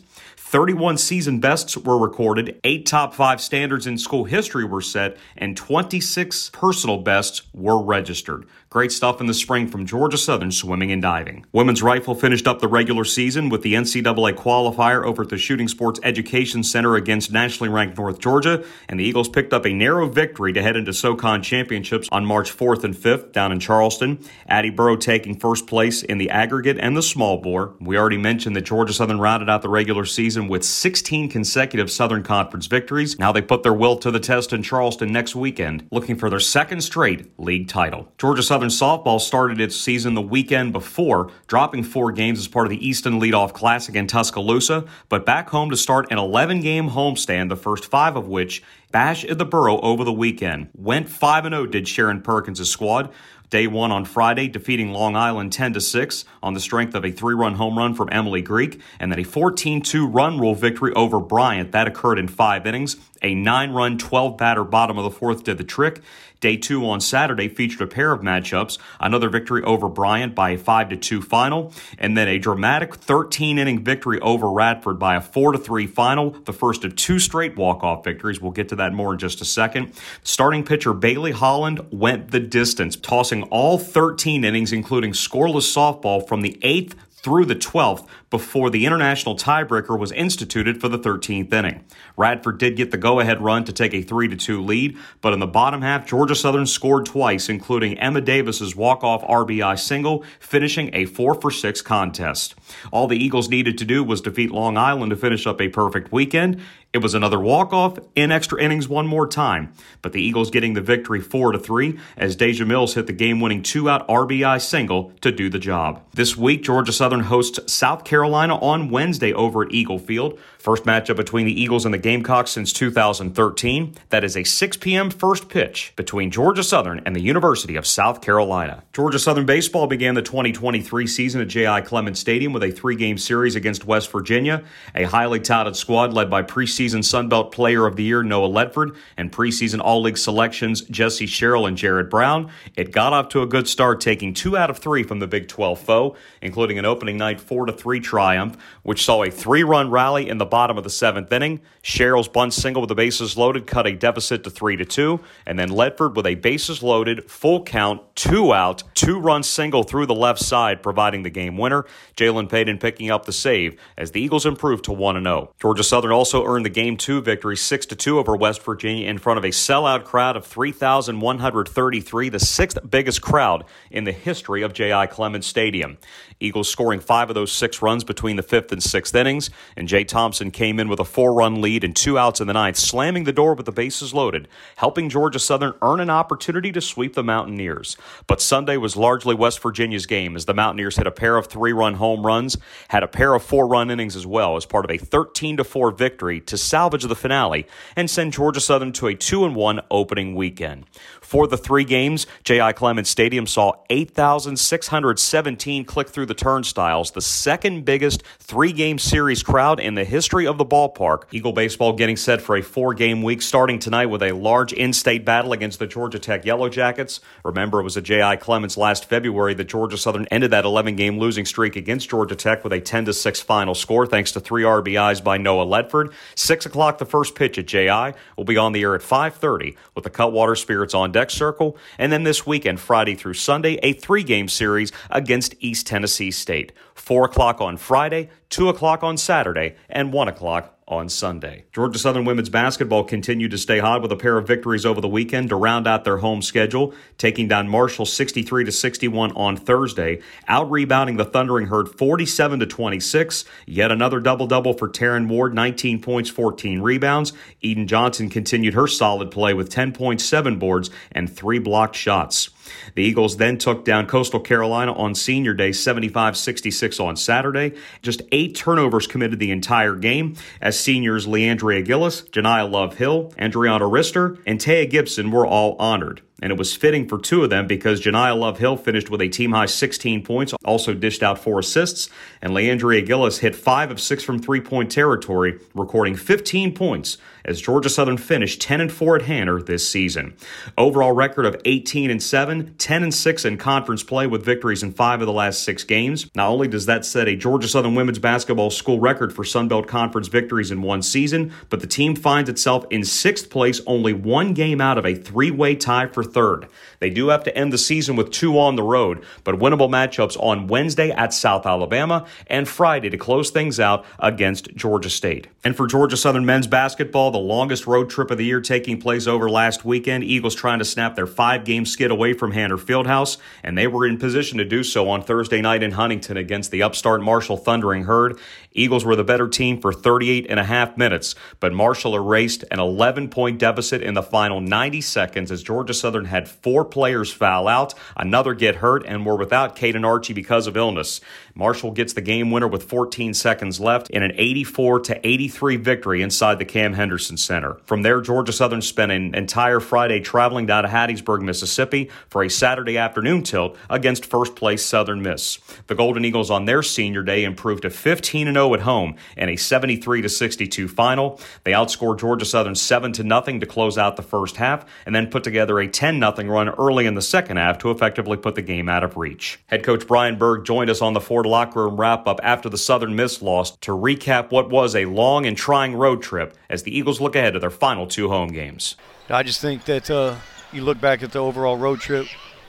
31 0.52 0.98
season 0.98 1.40
bests 1.40 1.78
were 1.78 1.98
recorded, 1.98 2.60
8 2.66 2.86
top 2.86 3.14
5 3.14 3.40
standards 3.40 3.88
in 3.88 3.98
school 3.98 4.26
history 4.26 4.66
were 4.66 4.82
set, 4.82 5.16
and 5.38 5.56
26 5.56 6.50
personal 6.50 6.98
bests 6.98 7.44
were 7.54 7.82
registered. 7.82 8.46
Great 8.70 8.92
stuff 8.92 9.20
in 9.22 9.28
the 9.28 9.34
spring 9.34 9.68
from 9.68 9.86
Georgia 9.86 10.18
Southern 10.18 10.52
Swimming 10.52 10.92
and 10.94 11.02
Diving. 11.02 11.46
Women's 11.52 11.82
Rifle 11.84 12.16
finished 12.16 12.48
up 12.48 12.60
the 12.60 12.70
regular 12.70 13.04
season 13.04 13.50
with 13.50 13.64
the 13.64 13.74
NCAA 13.74 14.34
qualifier 14.34 15.06
over 15.06 15.24
at 15.24 15.30
the 15.30 15.38
Shooting 15.38 15.70
Sports 15.70 16.02
Education 16.04 16.64
Center 16.64 16.96
against 16.96 17.32
nationally 17.32 17.70
ranked 17.70 17.98
North 17.98 18.20
Georgia, 18.20 18.64
and 18.90 19.00
the 19.00 19.04
Eagles 19.06 19.30
picked 19.30 19.54
up 19.54 19.66
a 19.66 19.74
narrow 19.74 20.08
victory 20.10 20.52
to 20.52 20.62
head 20.62 20.76
into 20.76 20.94
SoCon 20.94 21.42
Championships 21.44 22.08
on 22.12 22.26
March 22.26 22.56
4th 22.56 22.86
and 22.86 22.96
5th 22.96 23.32
down 23.32 23.54
in 23.54 23.60
Charleston. 23.62 24.20
Addie 24.48 24.70
Burrow 24.70 24.98
taking 24.98 25.38
first 25.38 25.68
place 25.68 26.02
in 26.02 26.18
the 26.18 26.30
aggregate 26.30 26.78
and 26.78 26.96
the 26.96 27.04
small 27.04 27.38
bore. 27.42 27.76
We 27.80 27.98
already 27.98 28.18
mentioned 28.18 28.56
that 28.58 28.62
Georgia 28.62 28.94
Southern 28.94 29.20
rounded 29.20 29.50
out 29.50 29.62
the 29.62 29.70
regular 29.70 30.06
season 30.06 30.41
with 30.48 30.64
16 30.64 31.30
consecutive 31.30 31.92
Southern 31.92 32.24
Conference 32.24 32.68
victories. 32.68 33.18
Now 33.20 33.32
they 33.32 33.42
put 33.42 33.64
their 33.64 33.74
will 33.74 33.98
to 33.98 34.12
the 34.12 34.20
test 34.20 34.54
in 34.54 34.64
Charleston 34.64 35.12
next 35.12 35.36
weekend, 35.36 35.88
looking 35.92 36.16
for 36.16 36.30
their 36.30 36.40
second 36.40 36.82
straight 36.82 37.40
league 37.40 37.68
title. 37.68 38.12
Georgia 38.18 38.44
Southern 38.44 38.70
softball 38.70 39.20
started 39.20 39.60
its 39.60 39.76
season 39.76 40.14
the 40.14 40.22
weekend 40.22 40.74
before, 40.74 41.32
dropping 41.48 41.84
four 41.84 42.12
games 42.12 42.40
as 42.40 42.48
part 42.48 42.66
of 42.66 42.70
the 42.70 42.88
Easton 42.88 43.20
Leadoff 43.20 43.54
Classic 43.54 43.96
in 43.96 44.08
Tuscaloosa, 44.08 44.86
but 45.10 45.26
back 45.26 45.50
home 45.50 45.70
to 45.70 45.78
start 45.78 46.12
an 46.12 46.18
11 46.18 46.62
game 46.62 46.90
homestand, 46.90 47.50
the 47.50 47.56
first 47.56 47.86
five 47.86 48.16
of 48.16 48.28
which 48.28 48.64
bash 48.92 49.24
at 49.26 49.38
the 49.38 49.46
Boro 49.46 49.80
over 49.82 50.04
the 50.04 50.14
weekend. 50.14 50.70
Went 50.74 51.10
5 51.10 51.46
0 51.46 51.66
did 51.68 51.88
Sharon 51.88 52.22
Perkins' 52.22 52.70
squad. 52.70 53.12
Day 53.52 53.68
one 53.68 53.92
on 53.92 54.06
Friday, 54.06 54.48
defeating 54.48 54.94
Long 54.94 55.18
Island 55.18 55.52
10 55.52 55.74
to 55.74 55.82
6 55.82 56.24
on 56.42 56.54
the 56.54 56.62
strength 56.62 56.96
of 56.96 57.04
a 57.04 57.12
three 57.12 57.36
run 57.36 57.56
home 57.56 57.78
run 57.78 57.94
from 57.94 58.08
Emily 58.10 58.42
Greek, 58.42 58.80
and 58.98 59.12
then 59.12 59.20
a 59.20 59.26
14 59.26 59.82
2 59.82 60.08
run 60.08 60.40
rule 60.40 60.56
victory 60.56 60.94
over 60.94 61.20
Bryant. 61.20 61.74
That 61.74 61.86
occurred 61.86 62.18
in 62.18 62.30
five 62.30 62.66
innings. 62.66 62.96
A 63.22 63.36
nine 63.36 63.72
run, 63.72 63.98
12 63.98 64.38
batter 64.38 64.64
bottom 64.64 64.98
of 64.98 65.04
the 65.04 65.12
fourth 65.12 65.44
did 65.44 65.58
the 65.58 65.64
trick. 65.64 66.02
Day 66.42 66.58
two 66.58 66.88
on 66.88 67.00
Saturday 67.00 67.48
featured 67.48 67.82
a 67.82 67.88
pair 67.88 68.12
of 68.12 68.22
matchups. 68.22 68.80
Another 69.00 69.30
victory 69.30 69.62
over 69.62 69.88
Bryant 69.88 70.34
by 70.34 70.52
a 70.52 70.58
5 70.58 70.90
to 70.90 70.98
2 70.98 71.22
final, 71.22 71.72
and 72.00 72.18
then 72.18 72.28
a 72.28 72.40
dramatic 72.40 72.96
13 72.96 73.60
inning 73.60 73.84
victory 73.84 74.20
over 74.22 74.50
Radford 74.50 74.98
by 74.98 75.16
a 75.16 75.22
4 75.22 75.52
to 75.52 75.60
3 75.60 75.86
final, 75.86 76.32
the 76.32 76.52
first 76.52 76.84
of 76.84 76.96
two 76.96 77.20
straight 77.20 77.56
walk 77.56 77.84
off 77.84 78.04
victories. 78.04 78.42
We'll 78.42 78.54
get 78.54 78.70
to 78.70 78.76
that 78.78 78.92
more 78.92 79.14
in 79.14 79.20
just 79.20 79.40
a 79.40 79.46
second. 79.46 79.94
Starting 80.24 80.66
pitcher 80.66 80.94
Bailey 80.94 81.32
Holland 81.32 81.80
went 81.92 82.32
the 82.32 82.40
distance, 82.40 82.96
tossing 82.96 83.44
all 83.44 83.78
13 83.78 84.44
innings, 84.44 84.74
including 84.74 85.12
scoreless 85.12 85.72
softball 85.72 86.28
from 86.28 86.42
the 86.42 86.58
eighth 86.64 86.96
through 87.22 87.46
the 87.46 87.56
12th 87.56 88.08
before 88.30 88.70
the 88.70 88.86
international 88.86 89.36
tiebreaker 89.36 89.98
was 89.98 90.12
instituted 90.12 90.80
for 90.80 90.88
the 90.88 90.98
13th 90.98 91.54
inning. 91.54 91.84
Radford 92.18 92.58
did 92.58 92.76
get 92.76 92.92
the 92.92 92.98
go-ahead 92.98 93.42
run 93.42 93.64
to 93.66 93.74
take 93.74 93.94
a 93.94 94.04
3-2 94.04 94.66
lead, 94.66 94.98
but 95.22 95.34
in 95.34 95.40
the 95.40 95.48
bottom 95.48 95.82
half, 95.82 96.06
Georgia 96.06 96.36
Southern 96.36 96.66
scored 96.66 97.06
twice, 97.06 97.50
including 97.50 97.98
Emma 98.00 98.22
Davis's 98.22 98.76
walk-off 98.76 99.22
RBI 99.24 99.78
single, 99.78 100.24
finishing 100.40 100.90
a 100.94 101.06
4 101.06 101.36
for 101.36 101.52
6 101.52 101.82
contest. 101.82 102.56
All 102.92 103.08
the 103.08 103.18
Eagles 103.18 103.50
needed 103.50 103.78
to 103.78 103.86
do 103.86 104.04
was 104.04 104.22
defeat 104.22 104.52
Long 104.52 104.78
Island 104.78 105.10
to 105.12 105.16
finish 105.16 105.46
up 105.46 105.62
a 105.62 105.70
perfect 105.70 106.12
weekend. 106.12 106.62
It 106.94 107.02
was 107.02 107.14
another 107.14 107.40
walk-off 107.40 107.98
in 108.16 108.34
extra 108.34 108.62
innings 108.62 108.90
one 108.90 109.08
more 109.08 109.26
time, 109.26 109.72
but 110.02 110.12
the 110.12 110.22
Eagles 110.22 110.52
getting 110.52 110.74
the 110.74 110.82
victory 110.82 111.22
4 111.22 111.54
to 111.54 111.60
3 111.60 111.98
as 112.18 112.36
Deja 112.36 112.66
Mills 112.66 112.96
hit 112.96 113.08
the 113.08 113.14
game-winning 113.14 113.64
two-out 113.64 114.06
RBI 114.10 114.62
single 114.62 115.14
to 115.22 115.32
do 115.32 115.50
the 115.50 115.58
job. 115.58 116.04
This 116.14 116.36
week, 116.36 116.64
Georgia 116.64 116.92
Southern 116.92 117.22
hosts 117.22 117.60
South 117.72 118.04
Carolina 118.04 118.58
on 118.58 118.90
Wednesday 118.90 119.32
over 119.32 119.64
at 119.64 119.72
Eagle 119.72 120.00
Field. 120.00 120.38
First 120.62 120.84
matchup 120.84 121.16
between 121.16 121.48
the 121.48 121.60
Eagles 121.60 121.86
and 121.86 121.94
the 121.94 121.98
Gamecocks 121.98 122.52
since 122.52 122.72
2013. 122.72 123.96
That 124.10 124.24
is 124.24 124.38
a 124.38 124.44
6 124.44 124.78
p.m. 124.78 125.10
first 125.10 125.50
pitch 125.50 125.92
between 125.96 126.30
Georgia 126.30 126.64
Southern 126.64 127.02
and 127.04 127.16
the 127.16 127.22
University 127.22 127.76
of 127.76 127.88
South 127.88 128.22
Carolina. 128.22 128.84
Georgia 128.94 129.18
Southern 129.18 129.48
baseball 129.48 129.88
began 129.88 130.14
the 130.14 130.22
2023 130.22 131.08
season 131.08 131.42
at 131.42 131.48
J.I. 131.48 131.82
Clements 131.82 132.20
Stadium 132.20 132.54
with 132.54 132.62
a 132.62 132.70
three-game 132.70 133.18
series 133.18 133.56
against 133.56 133.86
West 133.86 134.12
Virginia, 134.12 134.64
a 134.94 135.06
highly 135.06 135.40
touted 135.40 135.76
squad 135.76 136.14
led 136.14 136.30
by 136.30 136.44
preseason 136.44 137.04
Sun 137.04 137.28
Belt 137.28 137.52
Player 137.52 137.88
of 137.88 137.96
the 137.96 138.04
Year 138.04 138.22
Noah 138.22 138.48
Ledford 138.48 138.96
and 139.18 139.32
preseason 139.32 139.82
All-League 139.82 140.20
selections 140.20 140.82
Jesse 140.82 141.26
Sherrill 141.26 141.66
and 141.66 141.76
Jared 141.76 142.08
Brown. 142.08 142.52
It 142.76 142.92
got 142.92 143.14
off 143.14 143.30
to 143.30 143.42
a 143.42 143.48
good 143.48 143.68
start, 143.68 144.00
taking 144.00 144.36
two 144.36 144.56
out 144.56 144.70
of 144.70 144.78
three 144.78 145.02
from 145.02 145.18
the 145.18 145.28
Big 145.28 145.48
12 145.48 145.80
foe, 145.80 146.16
including 146.40 146.78
an 146.78 146.86
opening 146.86 147.18
night 147.18 147.40
4-3 147.40 148.04
triumph, 148.04 148.58
which 148.84 149.04
saw 149.04 149.24
a 149.24 149.32
three-run 149.32 149.90
rally 149.90 150.30
in 150.30 150.38
the 150.38 150.51
bottom 150.52 150.78
of 150.78 150.84
the 150.84 150.92
seventh 150.92 151.34
inning. 151.34 151.62
Sherrill's 151.82 152.28
bunt 152.28 152.54
single 152.54 152.84
with 152.84 152.90
the 152.90 152.96
bases 152.96 153.36
loaded 153.36 153.66
cut 153.66 153.88
a 153.88 153.94
deficit 153.94 154.44
to 154.44 154.52
three 154.52 154.76
to 154.76 154.86
two, 154.86 155.20
and 155.48 155.58
then 155.58 155.70
Ledford 155.70 156.14
with 156.14 156.28
a 156.28 156.36
bases 156.36 156.84
loaded, 156.84 157.32
full 157.32 157.64
count, 157.64 158.02
two 158.16 158.54
out, 158.54 158.84
two 158.94 159.20
run 159.20 159.42
single 159.42 159.82
through 159.82 160.06
the 160.06 160.14
left 160.14 160.40
side, 160.40 160.84
providing 160.84 161.24
the 161.24 161.32
game 161.32 161.58
winner. 161.58 161.86
Jalen 162.16 162.50
Payton 162.50 162.78
picking 162.78 163.10
up 163.10 163.26
the 163.26 163.32
save 163.32 163.80
as 163.98 164.12
the 164.12 164.22
Eagles 164.22 164.46
improved 164.46 164.84
to 164.86 164.92
one 164.92 165.18
and 165.18 165.26
zero. 165.26 165.32
Oh. 165.32 165.54
Georgia 165.60 165.84
Southern 165.84 166.12
also 166.12 166.46
earned 166.46 166.66
the 166.66 166.70
game 166.70 166.98
two 166.98 167.22
victory 167.22 167.58
six 167.58 167.88
to 167.88 167.96
two 167.96 168.20
over 168.20 168.36
West 168.36 168.62
Virginia 168.62 169.08
in 169.08 169.18
front 169.18 169.40
of 169.40 169.46
a 169.46 169.50
sellout 169.50 170.04
crowd 170.04 170.36
of 170.36 170.46
three 170.46 170.72
thousand 170.72 171.22
one 171.22 171.40
hundred 171.40 171.70
thirty 171.70 172.02
three, 172.02 172.30
the 172.30 172.40
sixth 172.40 172.78
biggest 172.90 173.22
crowd 173.22 173.64
in 173.90 174.04
the 174.04 174.12
history 174.12 174.62
of 174.62 174.74
J.I. 174.74 175.08
Clements 175.08 175.48
Stadium. 175.48 175.98
Eagles 176.42 176.70
scoring 176.70 177.00
five 177.00 177.30
of 177.30 177.36
those 177.36 177.52
six 177.52 177.82
runs 177.82 178.04
between 178.04 178.36
the 178.36 178.44
fifth 178.44 178.72
and 178.72 178.82
sixth 178.82 179.16
innings, 179.16 179.50
and 179.78 179.88
Jay 179.88 180.04
Thompson 180.04 180.52
came 180.52 180.80
in 180.80 180.90
with 180.90 181.00
a 181.00 181.06
four 181.06 181.34
run 181.34 181.62
lead 181.62 181.84
and 181.84 181.96
two 181.96 182.18
outs 182.18 182.42
in 182.42 182.48
the 182.48 182.54
ninth, 182.54 182.78
slamming 182.78 183.24
the 183.24 183.34
door 183.34 183.54
with 183.54 183.66
the 183.66 183.72
bases 183.72 184.14
loaded, 184.14 184.48
helping 184.76 185.10
Georgia 185.10 185.40
Southern 185.40 185.74
earn 185.82 186.00
an 186.00 186.10
opportunity 186.10 186.72
to 186.72 186.82
sweep 186.82 187.14
the 187.14 187.24
Mountaineers. 187.24 187.98
But 188.28 188.42
Sunday 188.42 188.78
was 188.78 188.98
largely 188.98 189.36
West 189.36 189.62
Virginia's 189.62 190.06
game 190.06 190.36
as 190.36 190.46
the 190.46 190.54
Mountaineers 190.54 190.98
hit 190.98 191.08
a 191.08 191.12
pair 191.12 191.38
of 191.38 191.48
three 191.48 191.74
run 191.74 191.94
home 191.96 192.26
runs, 192.26 192.58
had 192.90 193.04
a 193.04 193.08
pair 193.08 193.34
of 193.34 193.44
four 193.44 193.68
run 193.68 193.90
innings 193.90 194.16
as 194.16 194.26
well 194.28 194.58
as 194.58 194.66
part 194.66 194.86
of 194.86 194.92
a 194.92 194.98
13 194.98 195.58
4 195.64 195.92
victory 195.92 196.40
to 196.42 196.58
salvage 196.58 197.04
the 197.04 197.16
finale 197.16 197.68
and 197.96 198.10
send 198.10 198.34
Georgia 198.34 198.60
Southern 198.60 198.92
to 198.94 199.08
a 199.08 199.16
2 199.16 199.50
1 199.50 199.82
opening 199.92 200.36
weekend. 200.36 200.86
For 201.32 201.48
the 201.48 201.56
three 201.56 201.86
games, 201.86 202.28
J.I. 202.44 202.74
Clements 202.74 203.10
Stadium 203.10 203.48
saw 203.48 203.76
8,617 203.90 205.86
click 205.86 206.10
through 206.10 206.26
the 206.26 206.34
turnstiles, 206.34 207.12
the 207.12 207.22
second 207.22 207.86
biggest 207.86 208.22
three 208.40 208.74
game 208.74 209.00
series 209.00 209.42
crowd 209.42 209.80
in 209.80 209.96
the 209.96 210.04
history 210.04 210.46
of 210.46 210.58
the 210.58 210.66
ballpark. 210.66 211.24
Eagle 211.32 211.54
Baseball 211.54 211.94
getting 211.94 212.18
set 212.18 212.42
for 212.42 212.58
a 212.58 212.62
four 212.62 212.94
game 212.94 213.22
week 213.22 213.42
starting 213.42 213.80
tonight 213.80 214.08
with 214.08 214.22
a 214.24 214.34
large 214.34 214.74
in 214.74 214.92
state 214.92 215.24
battle 215.24 215.54
against 215.54 215.80
the 215.80 215.88
Georgia 215.88 216.20
Tech 216.20 216.44
Yellow 216.44 216.68
Jackets. 216.68 217.22
Remember, 217.46 217.80
it 217.80 217.84
was 217.84 217.96
a 217.96 218.02
J.I. 218.02 218.36
Clements 218.36 218.76
last 218.76 219.06
February 219.06 219.54
that 219.54 219.70
Georgia 219.70 219.98
Southern 219.98 220.26
ended 220.32 220.52
that 220.52 220.66
11 220.66 220.98
game 220.98 221.18
losing 221.18 221.46
streak 221.46 221.78
against 221.78 222.10
Georgia 222.10 222.36
Tech 222.36 222.66
with 222.66 222.74
a 222.74 222.82
10 222.82 223.14
6 223.14 223.40
final 223.40 223.74
score 223.74 224.06
thanks 224.06 224.34
to 224.34 224.42
three 224.42 224.64
RBIs 224.64 225.24
by 225.24 225.38
Noah 225.38 225.66
Ledford. 225.66 226.12
6 226.36 226.66
o'clock, 226.66 226.98
the 226.98 227.06
first 227.06 227.36
pitch 227.36 227.58
at 227.58 227.68
J.I. 227.68 228.16
will 228.36 228.44
be 228.44 228.58
on 228.58 228.74
the 228.74 228.82
air 228.82 228.96
at 228.96 229.02
5.30 229.02 229.78
with 229.96 230.04
the 230.04 230.10
Cutwater 230.10 230.58
Spirits 230.58 230.94
on 230.94 231.14
deck 231.14 231.21
Circle, 231.30 231.78
and 232.00 232.12
then 232.12 232.24
this 232.24 232.48
weekend, 232.48 232.80
Friday 232.80 233.14
through 233.14 233.36
Sunday, 233.36 233.76
a 233.84 233.94
three 233.94 234.24
game 234.24 234.48
series 234.48 234.92
against 235.12 235.54
East 235.60 235.86
Tennessee 235.86 236.32
State. 236.32 236.72
4 236.96 237.26
o'clock 237.26 237.62
on 237.62 237.78
Friday, 237.78 238.30
2 238.50 238.70
o'clock 238.70 239.04
on 239.04 239.18
Saturday, 239.18 239.76
and 239.90 240.14
1 240.14 240.28
o'clock 240.28 240.78
on 240.92 241.08
Sunday. 241.08 241.64
Georgia 241.72 241.98
Southern 241.98 242.26
women's 242.26 242.50
basketball 242.50 243.04
continued 243.04 243.52
to 243.52 243.58
stay 243.58 243.80
hot 243.80 244.02
with 244.02 244.12
a 244.12 244.16
pair 244.18 244.38
of 244.38 244.46
victories 244.46 244.86
over 244.86 245.00
the 245.00 245.08
weekend 245.08 245.50
to 245.50 245.56
round 245.56 245.88
out 245.88 246.04
their 246.04 246.18
home 246.18 246.42
schedule, 246.42 246.94
taking 247.18 247.48
down 247.48 247.70
Marshall 247.70 248.06
63 248.06 248.66
to 248.66 248.72
61 248.72 249.32
on 249.32 249.56
Thursday, 249.56 250.22
out 250.48 250.70
rebounding 250.70 251.18
the 251.18 251.26
Thundering 251.26 251.68
Herd 251.68 251.88
47 251.88 252.60
to 252.60 252.66
26. 252.66 253.46
Yet 253.66 253.92
another 253.92 254.20
double 254.20 254.48
double 254.48 254.74
for 254.74 254.90
Taryn 254.90 255.28
Ward, 255.28 255.54
19 255.56 256.02
points, 256.02 256.30
14 256.30 256.82
rebounds. 256.82 257.34
Eden 257.62 257.88
Johnson 257.88 258.30
continued 258.30 258.74
her 258.74 258.88
solid 258.88 259.32
play 259.32 259.54
with 259.54 259.74
10.7 259.74 260.60
boards 260.60 260.90
and 261.12 261.34
three 261.34 261.60
blocked 261.60 261.96
shots. 261.96 262.50
The 262.96 263.04
Eagles 263.04 263.38
then 263.38 263.58
took 263.58 263.86
down 263.86 264.08
Coastal 264.08 264.40
Carolina 264.40 264.94
on 264.94 265.16
senior 265.16 265.54
day 265.54 265.72
75 265.72 266.38
66 266.38 267.00
on 267.00 267.16
Saturday. 267.16 267.74
Just 268.02 268.22
eight 268.32 268.56
turnovers 268.56 269.08
committed 269.08 269.40
the 269.40 269.52
entire 269.52 269.96
game 269.96 270.36
as 270.62 270.80
seniors 270.80 271.28
Leandria 271.28 271.86
Gillis, 271.86 272.24
Janiah 272.24 272.70
Love 272.70 272.98
Hill, 272.98 273.34
Andriana 273.38 273.82
Rister, 273.82 274.42
and 274.46 274.60
Taya 274.60 274.90
Gibson 274.90 275.32
were 275.32 275.46
all 275.46 275.76
honored 275.80 276.22
and 276.42 276.52
it 276.52 276.58
was 276.58 276.76
fitting 276.76 277.08
for 277.08 277.20
two 277.20 277.44
of 277.44 277.50
them 277.50 277.68
because 277.68 278.02
Janiah 278.02 278.38
Love 278.38 278.58
Hill 278.58 278.76
finished 278.76 279.10
with 279.10 279.22
a 279.22 279.30
team 279.30 279.52
high 279.52 279.68
16 279.68 280.24
points, 280.24 280.54
also 280.66 280.94
dished 280.94 281.22
out 281.22 281.40
four 281.40 281.60
assists, 281.60 282.10
and 282.42 282.54
Leandria 282.54 283.06
Gillis 283.06 283.38
hit 283.38 283.56
five 283.56 283.92
of 283.92 284.02
six 284.02 284.24
from 284.24 284.40
three 284.40 284.62
point 284.62 284.92
territory, 284.92 285.60
recording 285.76 286.16
15 286.16 286.74
points 286.74 287.18
as 287.46 287.62
Georgia 287.62 287.90
Southern 287.90 288.18
finished 288.18 288.62
10 288.62 288.82
and 288.82 288.92
4 288.92 289.18
at 289.18 289.22
Hanner 289.24 289.62
this 289.62 289.88
season. 289.88 290.36
Overall 290.78 291.12
record 291.12 291.46
of 291.46 291.60
18 291.66 292.10
and 292.10 292.22
7, 292.22 292.76
10 292.78 293.04
and 293.04 293.14
6 293.14 293.46
in 293.46 293.58
conference 293.58 294.04
play 294.04 294.28
with 294.28 294.46
victories 294.46 294.84
in 294.84 294.92
five 294.92 295.22
of 295.22 295.28
the 295.28 295.34
last 295.34 295.64
six 295.64 295.84
games. 295.84 296.30
Not 296.36 296.50
only 296.50 296.68
does 296.68 296.86
that 296.86 297.06
set 297.06 297.28
a 297.28 297.36
Georgia 297.36 297.68
Southern 297.68 297.96
women's 297.96 298.20
basketball 298.20 298.70
school 298.70 299.00
record 299.00 299.34
for 299.34 299.44
Sun 299.44 299.68
Belt 299.68 299.88
Conference 299.88 300.28
victories 300.28 300.72
in 300.72 300.82
one 300.82 301.02
season, 301.02 301.52
but 301.70 301.80
the 301.80 301.88
team 301.88 302.16
finds 302.16 302.50
itself 302.50 302.86
in 302.90 303.04
sixth 303.04 303.50
place, 303.50 303.82
only 303.86 304.14
one 304.14 304.54
game 304.54 304.82
out 304.82 304.98
of 304.98 305.06
a 305.06 305.16
three 305.16 305.52
way 305.52 305.76
tie 305.76 306.08
for 306.08 306.24
third. 306.24 306.68
They 307.00 307.10
do 307.10 307.30
have 307.30 307.44
to 307.46 307.58
end 307.58 307.74
the 307.74 307.78
season 307.78 308.16
with 308.16 308.32
two 308.32 308.60
on 308.60 308.76
the 308.76 308.84
road, 308.84 309.24
but 309.44 309.56
winnable 309.56 309.90
matchups 309.90 310.38
on 310.40 310.68
Wednesday 310.68 311.10
at 311.12 311.34
South 311.34 311.66
Alabama 311.66 312.26
and 312.48 312.68
Friday 312.68 313.10
to 313.10 313.18
close 313.18 313.50
things 313.50 313.80
out 313.80 314.06
against 314.20 314.76
Georgia 314.76 315.10
State. 315.10 315.48
And 315.64 315.76
for 315.76 315.88
Georgia 315.88 316.18
Southern 316.18 316.46
men's 316.46 316.68
basketball, 316.68 317.31
the 317.32 317.40
longest 317.40 317.88
road 317.88 318.10
trip 318.10 318.32
of 318.32 318.38
the 318.38 318.46
year 318.46 318.62
taking 318.62 319.00
place 319.00 319.28
over 319.28 319.50
last 319.50 319.84
weekend, 319.84 320.24
Eagles 320.24 320.54
trying 320.56 320.80
to 320.80 320.86
snap 320.86 321.16
their 321.16 321.28
five 321.28 321.66
game 321.66 321.86
skid 321.86 322.12
away 322.12 322.34
from 322.34 322.52
Hanner 322.52 322.78
Fieldhouse, 322.78 323.38
and 323.64 323.78
they 323.78 323.88
were 323.88 324.06
in 324.06 324.18
position 324.18 324.58
to 324.58 324.66
do 324.66 324.84
so 324.84 325.10
on 325.10 325.24
Thursday 325.24 325.62
night 325.62 325.84
in 325.84 325.92
Huntington 325.92 326.38
against 326.38 326.72
the 326.72 326.84
upstart 326.84 327.22
Marshall 327.22 327.58
Thundering 327.58 328.04
Herd. 328.04 328.40
Eagles 328.74 329.04
were 329.04 329.16
the 329.16 329.24
better 329.24 329.48
team 329.48 329.82
for 329.82 329.92
38 329.92 330.46
and 330.50 330.60
a 330.60 330.64
half 330.64 330.98
minutes, 330.98 331.36
but 331.60 331.74
Marshall 331.74 332.16
erased 332.16 332.64
an 332.72 332.80
11 332.80 333.30
point 333.30 333.60
deficit 333.60 334.02
in 334.02 334.14
the 334.14 334.24
final 334.24 334.62
90 334.62 335.02
seconds 335.02 335.52
as 335.52 335.64
Georgia 335.64 335.94
Southern 335.94 336.26
had 336.26 336.48
four 336.48 336.86
players 336.86 337.34
foul 337.34 337.68
out, 337.68 337.94
another 338.16 338.54
get 338.54 338.76
hurt, 338.76 339.06
and 339.06 339.26
were 339.26 339.36
without 339.36 339.76
Kaden 339.76 340.06
Archie 340.06 340.34
because 340.34 340.68
of 340.68 340.78
illness. 340.78 341.20
Marshall 341.56 341.92
gets 341.92 342.14
the 342.14 342.22
game 342.22 342.52
winner 342.52 342.68
with 342.68 342.84
14 342.84 343.34
seconds 343.34 343.80
left 343.80 344.10
in 344.10 344.24
an 344.24 344.32
84 344.36 345.02
to 345.02 345.28
83 345.28 345.76
victory 345.78 346.22
inside 346.22 346.60
the 346.60 346.66
Cam 346.66 346.94
Henderson 346.94 347.38
Center. 347.38 347.78
From 347.86 348.02
there, 348.02 348.22
Georgia 348.22 348.54
Southern 348.54 348.82
spent 348.82 349.12
an 349.12 349.36
entire 349.36 349.80
Friday 349.80 350.20
traveling 350.20 350.66
down 350.66 350.84
to 350.84 350.90
Hattiesburg, 350.90 351.42
Mississippi 351.42 352.10
for 352.30 352.44
a 352.44 352.50
Saturday 352.50 352.98
afternoon 352.98 353.44
tilt 353.44 353.78
against 353.90 354.26
first 354.26 354.56
place 354.56 354.86
Southern 354.86 355.22
Miss. 355.22 355.60
The 355.88 355.96
Golden 355.96 356.26
Eagles 356.26 356.52
on 356.52 356.66
their 356.66 356.84
senior 356.84 357.24
day 357.24 357.44
improved 357.44 357.84
to 357.84 357.90
15 357.90 358.48
0 358.48 358.54
0 358.54 358.74
at 358.74 358.82
home 358.82 359.16
in 359.38 359.50
a 359.50 359.56
73 359.56 360.22
to 360.22 360.30
62 360.30 360.88
final. 360.88 361.40
They 361.64 361.72
outscored 361.72 362.20
Georgia 362.20 362.46
Southern 362.46 362.76
7 362.76 363.14
to 363.14 363.24
nothing 363.24 363.60
to 363.60 363.66
close 363.66 363.98
out 363.98 364.16
the 364.16 364.22
first 364.22 364.58
half 364.58 364.86
and 365.06 365.16
then 365.16 365.28
put 365.28 365.44
together 365.44 365.80
a 365.80 365.88
10 365.88 366.20
0 366.20 366.32
run 366.48 366.70
early 366.70 367.06
in 367.06 367.16
the 367.16 367.22
second 367.22 367.58
half 367.58 367.78
to 367.80 367.92
effectively 367.92 368.38
put 368.38 368.56
the 368.56 368.62
game 368.62 368.90
out 368.90 369.04
of 369.04 369.18
reach. 369.18 369.60
Head 369.68 369.84
coach 369.84 370.08
Brian 370.08 370.38
Burg 370.38 370.66
joined 370.66 370.90
us 370.90 371.02
on 371.02 371.14
the 371.14 371.22
Ford 371.42 371.50
locker 371.50 371.84
room 371.86 372.00
wrap 372.00 372.28
up 372.28 372.40
after 372.44 372.70
the 372.70 372.78
Southern 372.78 373.16
Miss 373.16 373.42
loss 373.42 373.76
to 373.78 373.94
recap 373.94 374.52
what 374.52 374.70
was 374.70 374.96
a 374.96 375.06
long 375.06 375.48
and 375.48 375.58
trying 375.58 375.96
road 375.96 376.22
trip 376.22 376.56
as 376.70 376.84
the 376.84 376.96
Eagles 376.96 377.20
look 377.20 377.36
ahead 377.36 377.54
to 377.54 377.60
their 377.60 377.72
final 377.72 378.06
two 378.06 378.30
home 378.30 378.50
games. 378.50 378.96
I 379.28 379.42
just 379.42 379.60
think 379.60 379.86
that 379.86 380.12
uh, 380.12 380.36
you 380.72 380.84
look 380.84 381.02
back 381.02 381.24
at 381.24 381.32
the 381.32 381.40
overall 381.40 381.78
road 381.78 382.00
trip, 382.00 382.28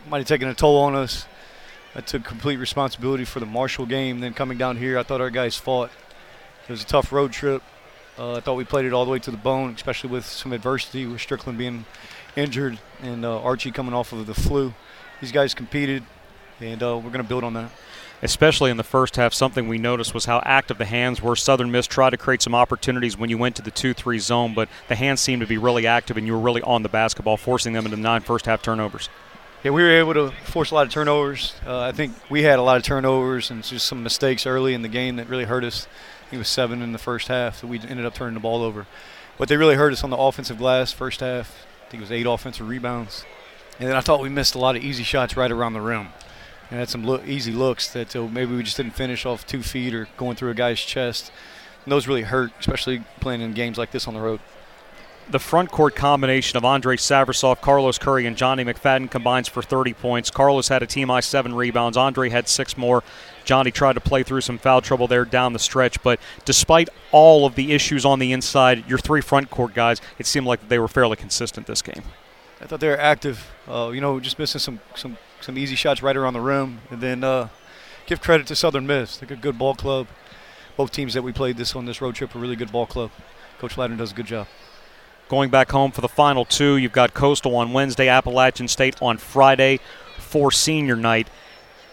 might 0.09 0.19
have 0.19 0.27
taken 0.27 0.49
a 0.49 0.55
toll 0.55 0.79
on 0.79 0.95
us. 0.95 1.27
I 1.95 2.01
took 2.01 2.25
complete 2.25 2.57
responsibility 2.57 3.27
for 3.27 3.41
the 3.41 3.47
Marshall 3.47 3.85
game. 3.85 4.21
Then 4.21 4.33
coming 4.33 4.57
down 4.57 4.79
here, 4.79 4.99
I 4.99 5.03
thought 5.03 5.21
our 5.21 5.29
guys 5.29 5.55
fought. 5.55 5.91
It 6.67 6.71
was 6.71 6.83
a 6.83 6.87
tough 6.87 7.13
road 7.13 7.33
trip. 7.33 7.63
Uh, 8.19 8.37
I 8.37 8.41
thought 8.41 8.55
we 8.55 8.65
played 8.65 8.87
it 8.87 8.95
all 8.95 9.05
the 9.05 9.11
way 9.11 9.19
to 9.19 9.31
the 9.31 9.37
bone, 9.37 9.75
especially 9.75 10.09
with 10.09 10.25
some 10.25 10.55
adversity, 10.55 11.05
with 11.05 11.21
Strickland 11.21 11.59
being 11.59 11.85
injured 12.37 12.79
and 13.03 13.27
uh, 13.27 13.43
Archie 13.43 13.71
coming 13.71 13.93
off 13.93 14.15
of 14.15 14.27
the 14.27 14.35
flu. 14.35 14.73
These 15.21 15.33
guys 15.33 15.53
competed, 15.53 16.05
and 16.59 16.83
uh, 16.83 16.97
we're 16.97 17.11
going 17.11 17.23
to 17.23 17.29
build 17.29 17.45
on 17.45 17.53
that. 17.53 17.71
Especially 18.23 18.71
in 18.71 18.77
the 18.77 18.85
first 18.85 19.17
half, 19.17 19.35
something 19.35 19.69
we 19.69 19.79
noticed 19.79 20.15
was 20.15 20.25
how 20.25 20.41
active 20.45 20.79
the 20.79 20.85
hands 20.85 21.21
were. 21.21 21.35
Southern 21.35 21.71
Miss 21.71 21.87
tried 21.87 22.11
to 22.11 22.17
create 22.17 22.41
some 22.41 22.55
opportunities 22.55 23.19
when 23.19 23.29
you 23.29 23.37
went 23.37 23.57
to 23.57 23.63
the 23.63 23.71
2 23.71 23.93
3 23.93 24.19
zone, 24.21 24.55
but 24.55 24.69
the 24.89 24.95
hands 24.95 25.21
seemed 25.21 25.41
to 25.41 25.47
be 25.47 25.59
really 25.59 25.87
active 25.87 26.17
and 26.17 26.27
you 26.27 26.33
were 26.33 26.39
really 26.39 26.63
on 26.63 26.83
the 26.83 26.89
basketball, 26.89 27.37
forcing 27.37 27.73
them 27.73 27.85
into 27.85 27.97
nine 27.97 28.21
first 28.21 28.47
half 28.47 28.63
turnovers. 28.63 29.09
Yeah, 29.65 29.73
we 29.73 29.83
were 29.83 29.91
able 29.91 30.15
to 30.15 30.31
force 30.45 30.71
a 30.71 30.75
lot 30.75 30.87
of 30.87 30.93
turnovers. 30.93 31.55
Uh, 31.67 31.81
I 31.81 31.93
think 31.93 32.15
we 32.31 32.43
had 32.43 32.59
a 32.59 32.63
lot 32.63 32.77
of 32.77 32.83
turnovers 32.83 33.51
and 33.51 33.63
just 33.63 33.87
some 33.87 34.03
mistakes 34.03 34.47
early 34.47 34.75
in 34.75 34.83
the 34.83 34.89
game 34.89 35.17
that 35.17 35.29
really 35.29 35.45
hurt 35.45 35.65
us. 35.65 35.87
He 36.31 36.37
was 36.37 36.49
seven 36.49 36.83
in 36.83 36.93
the 36.93 36.99
first 36.99 37.29
half, 37.29 37.61
so 37.61 37.67
we 37.67 37.79
ended 37.79 38.07
up 38.07 38.15
turning 38.15 38.35
the 38.35 38.41
ball 38.41 38.63
over. 38.63 38.87
But 39.39 39.49
they 39.49 39.57
really 39.57 39.77
hurt 39.77 39.93
us 39.93 40.03
on 40.03 40.11
the 40.11 40.17
offensive 40.17 40.59
glass 40.59 40.93
first 40.93 41.21
half. 41.21 41.65
I 41.87 41.91
think 41.91 42.01
it 42.01 42.05
was 42.05 42.13
eight 42.13 42.27
offensive 42.27 42.69
rebounds. 42.69 43.25
And 43.79 43.89
then 43.89 43.97
I 43.97 44.01
thought 44.01 44.21
we 44.21 44.29
missed 44.29 44.55
a 44.55 44.59
lot 44.59 44.77
of 44.77 44.83
easy 44.83 45.03
shots 45.03 45.37
right 45.37 45.51
around 45.51 45.75
the 45.75 45.81
rim 45.81 46.09
and 46.73 46.79
had 46.79 46.89
some 46.89 47.05
look, 47.05 47.29
easy 47.29 47.53
looks 47.53 47.87
that 47.93 48.17
uh, 48.17 48.27
maybe 48.29 48.57
we 48.57 48.63
just 48.63 48.79
didn't 48.79 48.95
finish 48.95 49.27
off 49.27 49.47
two 49.47 49.63
feet 49.63 49.93
or 49.93 50.09
going 50.17 50.37
through 50.37 50.49
a 50.49 50.55
guy's 50.55 50.81
chest. 50.81 51.31
And 51.85 51.93
those 51.93 52.09
really 52.09 52.23
hurt, 52.23 52.51
especially 52.59 53.05
playing 53.21 53.43
in 53.43 53.53
games 53.53 53.77
like 53.77 53.91
this 53.91 54.09
on 54.09 54.15
the 54.15 54.21
road. 54.21 54.41
The 55.29 55.39
front 55.39 55.71
court 55.71 55.95
combination 55.95 56.57
of 56.57 56.65
Andre 56.65 56.97
Savrasov, 56.97 57.61
Carlos 57.61 57.99
Curry, 57.99 58.25
and 58.25 58.39
Johnny 58.39 58.65
McFadden 58.65 59.11
combines 59.11 59.49
for 59.49 59.63
30 59.63 59.93
points. 59.93 60.31
Carlos 60.31 60.69
had 60.69 60.83
a 60.83 60.87
team 60.87 61.09
high 61.09 61.21
seven 61.21 61.55
rebounds. 61.55 61.99
Andre 61.99 62.31
had 62.31 62.49
six 62.49 62.79
more. 62.79 63.05
Johnny 63.45 63.71
tried 63.71 63.93
to 63.93 64.01
play 64.01 64.23
through 64.23 64.41
some 64.41 64.57
foul 64.57 64.81
trouble 64.81 65.07
there 65.07 65.27
down 65.27 65.53
the 65.53 65.59
stretch, 65.59 66.03
but 66.03 66.21
despite 66.47 66.89
all 67.11 67.45
of 67.45 67.55
the 67.55 67.73
issues 67.73 68.07
on 68.07 68.19
the 68.19 68.33
inside, 68.33 68.89
your 68.89 68.99
three 68.99 69.21
front 69.21 69.51
court 69.51 69.75
guys, 69.75 70.01
it 70.19 70.25
seemed 70.25 70.47
like 70.47 70.71
they 70.71 70.79
were 70.79 70.89
fairly 70.89 71.17
consistent 71.17 71.67
this 71.67 71.83
game. 71.83 72.03
I 72.63 72.65
thought 72.65 72.81
they 72.81 72.89
were 72.89 72.99
active. 72.99 73.53
Uh, 73.69 73.91
you 73.93 74.01
know, 74.01 74.19
just 74.21 74.39
missing 74.39 74.59
some 74.59 74.81
some 74.95 75.19
some 75.43 75.59
easy 75.59 75.75
shots 75.75 76.03
right 76.03 76.17
around 76.17 76.35
the 76.35 76.41
rim, 76.41 76.79
and 76.91 77.01
then 77.01 77.25
uh, 77.25 77.49
give 78.07 78.21
credit 78.21 78.47
to 78.47 78.57
Southern 78.57 78.87
Miss. 78.87 79.17
They're 79.17 79.33
a 79.33 79.41
good 79.41 79.59
ball 79.59 79.75
club. 79.75 80.07
Both 80.77 80.93
teams 80.93 81.15
that 81.15 81.23
we 81.23 81.33
played 81.33 81.57
this 81.57 81.77
on 81.77 81.85
this 81.85 82.01
road 82.01 82.15
trip 82.15 82.35
are 82.35 82.39
really 82.39 82.57
good 82.57 82.73
ball 82.73 82.87
club. 82.87 83.11
Coach 83.59 83.77
Ladner 83.77 83.99
does 83.99 84.13
a 84.13 84.15
good 84.15 84.27
job. 84.27 84.47
Going 85.29 85.51
back 85.51 85.71
home 85.71 85.93
for 85.93 86.01
the 86.01 86.09
final 86.09 86.45
two, 86.45 86.77
you've 86.77 86.93
got 86.93 87.15
Coastal 87.15 87.57
on 87.57 87.73
Wednesday, 87.73 88.09
Appalachian 88.09 88.69
State 88.69 89.01
on 89.01 89.19
Friday 89.19 89.81
for 90.19 90.51
senior 90.51 90.97
night. 90.97 91.29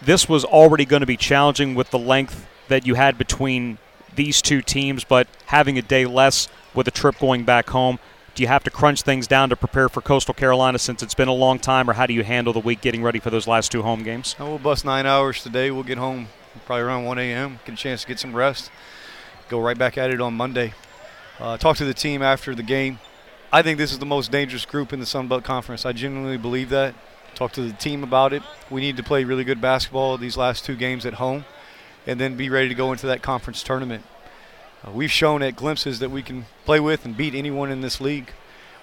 This 0.02 0.30
was 0.30 0.46
already 0.46 0.86
going 0.86 1.02
to 1.02 1.06
be 1.06 1.18
challenging 1.18 1.76
with 1.76 1.90
the 1.92 2.00
length 2.00 2.48
that 2.70 2.86
you 2.86 2.96
had 2.96 3.18
between 3.18 3.78
these 4.16 4.42
two 4.42 4.62
teams, 4.62 5.04
but 5.04 5.28
having 5.48 5.78
a 5.78 5.82
day 5.82 6.06
less 6.06 6.48
with 6.74 6.88
a 6.88 6.92
trip 6.92 7.20
going 7.20 7.44
back 7.44 7.70
home, 7.70 8.00
do 8.40 8.44
you 8.44 8.48
have 8.48 8.64
to 8.64 8.72
crunch 8.72 9.02
things 9.02 9.28
down 9.28 9.50
to 9.50 9.56
prepare 9.58 9.90
for 9.90 10.00
Coastal 10.00 10.34
Carolina 10.34 10.80
since 10.80 11.04
it's 11.04 11.14
been 11.14 11.28
a 11.28 11.34
long 11.34 11.60
time, 11.60 11.90
or 11.90 11.94
how 11.94 12.06
do 12.06 12.14
you 12.14 12.24
handle 12.24 12.54
the 12.54 12.62
week 12.62 12.80
getting 12.80 13.04
ready 13.04 13.20
for 13.20 13.30
those 13.30 13.48
last 13.48 13.70
two 13.70 13.82
home 13.82 14.02
games? 14.02 14.34
we'll 14.40 14.58
bust 14.58 14.86
nine 14.86 15.06
hours 15.06 15.44
today. 15.44 15.72
We'll 15.72 15.84
get 15.84 15.98
home 15.98 16.30
probably 16.66 16.84
around 16.84 17.04
1 17.04 17.20
a.m., 17.20 17.60
get 17.66 17.74
a 17.74 17.76
chance 17.76 18.04
to 18.04 18.08
get 18.08 18.18
some 18.18 18.34
rest, 18.34 18.72
go 19.50 19.60
right 19.60 19.78
back 19.78 19.98
at 19.98 20.10
it 20.10 20.22
on 20.22 20.36
Monday. 20.36 20.74
Uh, 21.38 21.58
talk 21.58 21.76
to 21.76 21.84
the 21.84 21.94
team 21.94 22.22
after 22.22 22.56
the 22.56 22.64
game. 22.64 23.00
I 23.52 23.62
think 23.62 23.78
this 23.78 23.92
is 23.92 24.00
the 24.00 24.06
most 24.06 24.32
dangerous 24.32 24.66
group 24.66 24.94
in 24.94 25.02
the 25.02 25.06
Sun 25.06 25.28
Belt 25.28 25.44
Conference. 25.44 25.86
I 25.86 25.92
genuinely 25.92 26.38
believe 26.38 26.70
that. 26.70 26.96
Talk 27.36 27.52
to 27.54 27.62
the 27.62 27.74
team 27.74 28.04
about 28.04 28.32
it. 28.32 28.42
We 28.70 28.80
need 28.80 28.96
to 28.96 29.04
play 29.04 29.26
really 29.26 29.44
good 29.44 29.60
basketball 29.60 30.18
these 30.18 30.38
last 30.38 30.64
two 30.64 30.78
games 30.78 31.06
at 31.06 31.16
home 31.16 31.44
and 32.08 32.22
then 32.22 32.38
be 32.38 32.50
ready 32.50 32.70
to 32.70 32.76
go 32.76 32.94
into 32.94 33.08
that 33.08 33.22
conference 33.22 33.64
tournament. 33.64 34.06
Uh, 34.86 34.92
we've 34.92 35.12
shown 35.12 35.44
at 35.44 35.56
glimpses 35.56 36.00
that 36.00 36.10
we 36.10 36.24
can 36.24 36.46
play 36.64 36.80
with 36.80 37.04
and 37.04 37.18
beat 37.18 37.36
anyone 37.36 37.70
in 37.70 37.82
this 37.82 38.00
league. 38.00 38.32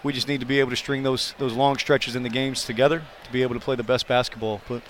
We 0.03 0.13
just 0.13 0.29
need 0.29 0.41
to 0.41 0.47
be 0.47 0.61
able 0.61 0.71
to 0.71 0.77
string 0.77 1.03
those 1.03 1.35
those 1.39 1.55
long 1.55 1.79
stretches 1.79 2.15
in 2.15 2.23
the 2.23 2.29
games 2.29 2.65
together 2.65 3.03
to 3.25 3.33
be 3.33 3.43
able 3.43 3.55
to 3.55 3.61
play 3.61 3.77
the 3.77 3.83
best 3.83 4.07
basketball. 4.07 4.61
But 4.69 4.83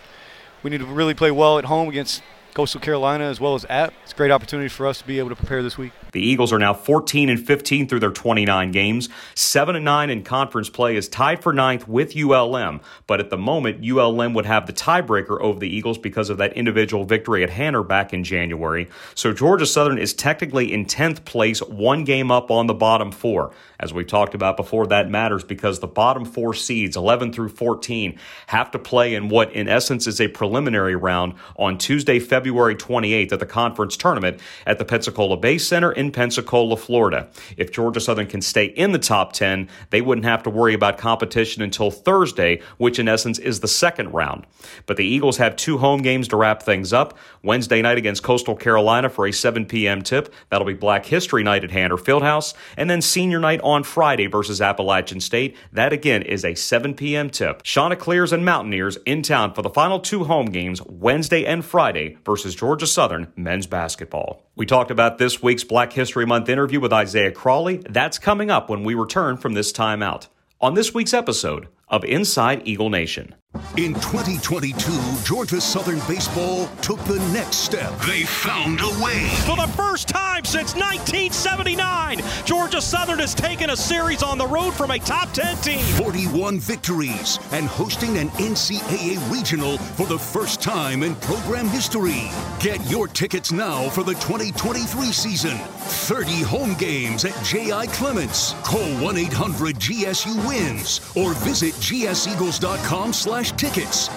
we 0.63 0.71
need 0.71 0.79
to 0.79 0.87
really 0.87 1.15
play 1.15 1.31
well 1.31 1.59
at 1.59 1.67
home 1.67 1.89
against 1.89 2.23
Coastal 2.57 2.81
Carolina 2.81 3.25
as 3.25 3.39
well 3.39 3.55
as 3.55 3.67
at. 3.67 3.93
It's 4.03 4.13
a 4.13 4.17
great 4.17 4.31
opportunity 4.31 4.71
for 4.71 4.87
us 4.87 5.03
to 5.03 5.07
be 5.07 5.19
able 5.19 5.29
to 5.29 5.37
prepare 5.37 5.63
this 5.63 5.77
week. 5.77 5.93
The 6.13 6.23
Eagles 6.23 6.55
are 6.55 6.59
now 6.59 6.73
14 6.73 7.29
and 7.29 7.39
15 7.39 7.87
through 7.87 8.01
their 8.01 8.11
29 8.11 8.73
games. 8.73 9.11
7 9.35 9.77
and 9.77 9.85
9 9.85 10.09
in 10.09 10.23
conference 10.23 10.71
play 10.71 10.97
is 10.97 11.07
tied 11.07 11.43
for 11.43 11.53
ninth 11.53 11.87
with 11.87 12.17
ULM, 12.17 12.81
but 13.07 13.21
at 13.21 13.29
the 13.29 13.37
moment 13.37 13.85
ULM 13.85 14.33
would 14.33 14.47
have 14.47 14.67
the 14.67 14.73
tiebreaker 14.73 15.39
over 15.39 15.59
the 15.59 15.69
Eagles 15.69 15.99
because 15.99 16.31
of 16.31 16.39
that 16.39 16.55
individual 16.55 17.05
victory 17.05 17.43
at 17.43 17.51
Hanner 17.51 17.83
back 17.83 18.15
in 18.15 18.25
January. 18.25 18.89
So 19.15 19.35
Georgia 19.35 19.67
Southern 19.67 19.99
is 19.99 20.15
technically 20.15 20.73
in 20.73 20.87
10th 20.87 21.27
place, 21.27 21.61
one 21.61 22.05
game 22.05 22.31
up 22.31 22.51
on 22.51 22.69
the 22.69 22.73
bottom 22.73 23.13
4. 23.13 23.53
As 23.79 23.93
we 23.93 24.03
talked 24.03 24.35
about 24.35 24.57
before, 24.57 24.87
that 24.87 25.11
matters 25.11 25.45
because 25.45 25.81
the 25.81 25.87
bottom 25.87 26.25
4 26.25 26.55
seeds, 26.55 26.97
11 26.97 27.35
through 27.35 27.51
14, 27.51 28.19
have 28.47 28.71
to 28.71 28.79
play 28.79 29.15
in 29.15 29.29
what 29.29 29.53
in 29.53 29.69
essence 29.69 30.07
is 30.07 30.23
a 30.23 30.29
preliminary 30.29 30.97
round 30.97 31.35
on 31.57 31.77
Tuesday, 31.77 32.19
February 32.19 32.46
28th 32.53 33.33
at 33.33 33.41
the 33.41 33.47
conference 33.47 33.97
tournament 33.97 34.41
at 34.67 34.79
the 34.79 34.85
Pensacola 34.85 35.37
Bay 35.37 35.59
Center 35.59 35.93
in 35.93 36.11
Pensacola, 36.11 36.77
Florida. 36.77 37.29
If 37.57 37.73
Georgia 37.73 38.01
Southern 38.01 38.27
can 38.27 38.41
stay 38.41 38.67
in 38.67 38.93
the 38.93 38.99
top 38.99 39.33
10, 39.33 39.69
they 39.91 40.01
wouldn't 40.01 40.25
have 40.25 40.43
to 40.45 40.51
worry 40.51 40.75
about 40.75 40.99
competition 40.99 41.63
until 41.63 41.91
Thursday, 41.91 42.61
which 42.79 42.99
in 42.99 43.09
essence 43.09 43.39
is 43.39 43.61
the 43.61 43.69
second 43.69 44.13
round. 44.13 44.47
But 44.87 44.97
the 44.97 45.05
Eagles 45.05 45.39
have 45.39 45.57
two 45.57 45.79
home 45.79 46.03
games 46.03 46.29
to 46.29 46.37
wrap 46.37 46.63
things 46.63 46.93
up. 46.93 47.17
Wednesday 47.43 47.83
night 47.83 47.99
against 47.99 48.23
Coastal 48.23 48.57
Carolina 48.57 49.09
for 49.09 49.27
a 49.27 49.33
7 49.33 49.67
p.m. 49.67 50.03
tip. 50.03 50.33
That'll 50.51 50.67
be 50.67 50.75
Black 50.75 51.07
History 51.07 51.43
Night 51.43 51.65
at 51.65 51.71
Hanner 51.71 51.97
Fieldhouse. 51.97 52.55
And 52.77 52.91
then 52.91 53.03
Senior 53.03 53.41
Night 53.41 53.61
on 53.63 53.85
Friday 53.85 54.27
versus 54.27 54.61
Appalachian 54.61 55.21
State. 55.21 55.57
That 55.73 55.93
again 55.93 56.23
is 56.23 56.45
a 56.45 56.55
7 56.55 56.95
p.m. 56.95 57.31
tip. 57.31 57.63
Chanticleers 57.63 58.33
and 58.33 58.45
Mountaineers 58.45 58.99
in 59.07 59.23
town 59.23 59.55
for 59.55 59.63
the 59.63 59.71
final 59.71 60.01
two 60.01 60.25
home 60.25 60.47
games 60.47 60.83
Wednesday 60.83 61.45
and 61.45 61.65
Friday 61.65 62.19
versus 62.25 62.36
Georgia 62.45 62.87
Southern 62.87 63.33
men's 63.37 63.67
basketball. 63.67 64.43
We 64.55 64.67
talked 64.67 64.91
about 64.91 65.19
this 65.19 65.43
week's 65.43 65.65
Black 65.65 65.93
History 65.93 66.27
Month 66.27 66.49
interview 66.49 66.81
with 66.81 66.93
Isaiah 66.93 67.33
Crawley. 67.33 67.79
That's 67.89 68.19
coming 68.19 68.51
up 68.51 68.69
when 68.69 68.85
we 68.85 68.95
return 68.95 69.37
from 69.37 69.55
this 69.55 69.73
timeout. 69.73 70.29
On 70.61 70.75
this 70.75 70.93
week's 70.93 71.15
episode 71.15 71.69
of 71.89 72.05
Inside 72.05 72.67
Eagle 72.67 72.91
Nation. 72.91 73.35
In 73.77 73.95
2022, 73.95 74.93
Georgia 75.25 75.61
Southern 75.61 75.99
Baseball 76.09 76.67
took 76.81 76.99
the 77.05 77.19
next 77.33 77.57
step. 77.57 77.97
They 78.01 78.23
found 78.23 78.81
a 78.81 78.89
way. 79.03 79.29
For 79.45 79.57
the 79.57 79.71
first 79.77 80.09
time 80.09 80.45
since 80.45 80.75
1979, 80.75 82.21
Georgia 82.45 82.81
Southern 82.81 83.19
has 83.19 83.35
taken 83.35 83.71
a 83.71 83.77
series 83.77 84.23
on 84.23 84.39
the 84.39 84.47
road 84.47 84.73
from 84.73 84.91
a 84.91 84.99
top 84.99 85.33
10 85.33 85.57
team. 85.59 85.85
41 85.97 86.59
victories 86.61 87.39
and 87.53 87.67
hosting 87.67 88.17
an 88.19 88.29
NCAA 88.31 89.19
regional 89.33 89.79
for 89.79 90.07
the 90.07 90.19
first 90.19 90.63
time 90.63 91.03
in 91.03 91.15
program 91.17 91.69
history. 91.69 92.31
Get 92.61 92.81
your 92.91 93.09
tickets 93.09 93.53
now 93.53 93.89
for 93.91 94.03
the 94.03 94.15
2023 94.15 95.13
season. 95.13 95.57
30 95.59 96.43
home 96.43 96.75
games 96.75 97.25
at 97.25 97.45
J.I. 97.45 97.87
Clements. 97.89 98.55
Call 98.65 98.89
1-800-GSU-WINS 99.01 101.01
or 101.17 101.35
visit 101.35 101.75
gseagles.com 101.75 103.13
slash 103.13 103.46
tickets. 103.53 104.09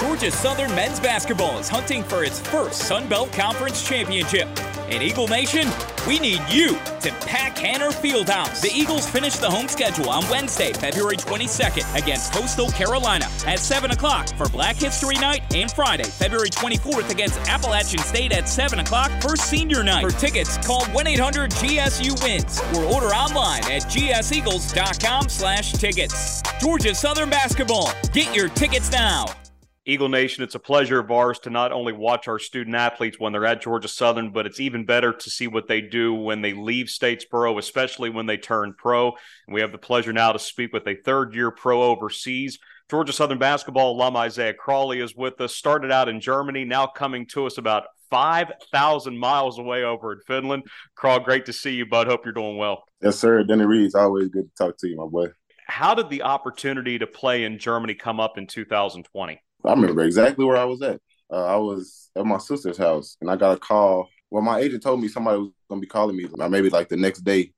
Georgia 0.00 0.30
Southern 0.30 0.72
men's 0.76 1.00
basketball 1.00 1.58
is 1.58 1.68
hunting 1.68 2.04
for 2.04 2.22
its 2.22 2.38
first 2.38 2.82
Sun 2.82 3.08
Belt 3.08 3.32
Conference 3.32 3.86
championship. 3.86 4.48
In 4.88 5.02
Eagle 5.02 5.26
Nation, 5.26 5.68
we 6.06 6.20
need 6.20 6.40
you 6.48 6.78
to 7.00 7.10
pack 7.26 7.58
Hanner 7.58 7.90
Fieldhouse. 7.90 8.60
The 8.60 8.70
Eagles 8.72 9.08
finish 9.08 9.36
the 9.36 9.50
home 9.50 9.66
schedule 9.66 10.08
on 10.08 10.26
Wednesday, 10.30 10.72
February 10.72 11.16
22nd 11.16 12.00
against 12.00 12.32
Coastal 12.32 12.70
Carolina 12.70 13.26
at 13.44 13.58
7 13.58 13.90
o'clock 13.90 14.28
for 14.36 14.48
Black 14.48 14.76
History 14.76 15.16
Night 15.16 15.42
and 15.52 15.70
Friday, 15.70 16.04
February 16.04 16.50
24th 16.50 17.10
against 17.10 17.40
Appalachian 17.48 17.98
State 17.98 18.32
at 18.32 18.48
7 18.48 18.78
o'clock 18.78 19.10
for 19.20 19.34
Senior 19.34 19.82
Night. 19.82 20.04
For 20.08 20.16
tickets, 20.16 20.58
call 20.64 20.82
1-800-GSU-WINS 20.82 22.60
or 22.76 22.84
order 22.84 23.08
online 23.08 23.64
at 23.64 23.82
gseagles.com 23.82 25.28
slash 25.28 25.72
tickets. 25.72 26.40
Georgia 26.60 26.94
Southern 26.94 27.30
Basketball. 27.30 27.90
Get 28.12 28.34
your 28.34 28.48
tickets 28.48 28.92
now. 28.92 29.26
Eagle 29.88 30.10
Nation, 30.10 30.44
it's 30.44 30.54
a 30.54 30.58
pleasure 30.58 31.00
of 31.00 31.10
ours 31.10 31.38
to 31.38 31.48
not 31.48 31.72
only 31.72 31.94
watch 31.94 32.28
our 32.28 32.38
student 32.38 32.76
athletes 32.76 33.18
when 33.18 33.32
they're 33.32 33.46
at 33.46 33.62
Georgia 33.62 33.88
Southern, 33.88 34.30
but 34.30 34.44
it's 34.44 34.60
even 34.60 34.84
better 34.84 35.14
to 35.14 35.30
see 35.30 35.46
what 35.46 35.66
they 35.66 35.80
do 35.80 36.12
when 36.12 36.42
they 36.42 36.52
leave 36.52 36.88
Statesboro, 36.88 37.58
especially 37.58 38.10
when 38.10 38.26
they 38.26 38.36
turn 38.36 38.74
pro. 38.76 39.06
And 39.46 39.54
we 39.54 39.62
have 39.62 39.72
the 39.72 39.78
pleasure 39.78 40.12
now 40.12 40.32
to 40.32 40.38
speak 40.38 40.74
with 40.74 40.86
a 40.86 40.96
third 41.06 41.34
year 41.34 41.50
pro 41.50 41.80
overseas. 41.80 42.58
Georgia 42.90 43.14
Southern 43.14 43.38
basketball 43.38 43.92
alum 43.92 44.14
Isaiah 44.14 44.52
Crawley 44.52 45.00
is 45.00 45.16
with 45.16 45.40
us. 45.40 45.56
Started 45.56 45.90
out 45.90 46.10
in 46.10 46.20
Germany, 46.20 46.66
now 46.66 46.86
coming 46.86 47.24
to 47.28 47.46
us 47.46 47.56
about 47.56 47.84
5,000 48.10 49.16
miles 49.16 49.58
away 49.58 49.84
over 49.84 50.12
in 50.12 50.20
Finland. 50.26 50.64
Crawl, 50.96 51.20
great 51.20 51.46
to 51.46 51.52
see 51.54 51.72
you, 51.72 51.86
bud. 51.86 52.08
Hope 52.08 52.26
you're 52.26 52.34
doing 52.34 52.58
well. 52.58 52.84
Yes, 53.00 53.18
sir. 53.18 53.42
Denny 53.42 53.64
Reed's 53.64 53.94
always 53.94 54.28
good 54.28 54.50
to 54.54 54.64
talk 54.66 54.76
to 54.80 54.88
you, 54.88 54.98
my 54.98 55.06
boy. 55.06 55.28
How 55.66 55.94
did 55.94 56.10
the 56.10 56.24
opportunity 56.24 56.98
to 56.98 57.06
play 57.06 57.44
in 57.44 57.58
Germany 57.58 57.94
come 57.94 58.20
up 58.20 58.36
in 58.36 58.46
2020? 58.46 59.40
I 59.68 59.72
remember 59.72 60.02
exactly 60.02 60.44
where 60.44 60.56
I 60.56 60.64
was 60.64 60.80
at. 60.82 61.00
Uh, 61.30 61.44
I 61.44 61.56
was 61.56 62.10
at 62.16 62.24
my 62.24 62.38
sister's 62.38 62.78
house, 62.78 63.16
and 63.20 63.30
I 63.30 63.36
got 63.36 63.56
a 63.56 63.60
call. 63.60 64.08
Well, 64.30 64.42
my 64.42 64.60
agent 64.60 64.82
told 64.82 65.00
me 65.00 65.08
somebody 65.08 65.38
was 65.38 65.50
gonna 65.68 65.80
be 65.80 65.86
calling 65.86 66.16
me, 66.16 66.26
maybe 66.48 66.70
like 66.70 66.88
the 66.88 66.96
next 66.96 67.20
day. 67.20 67.52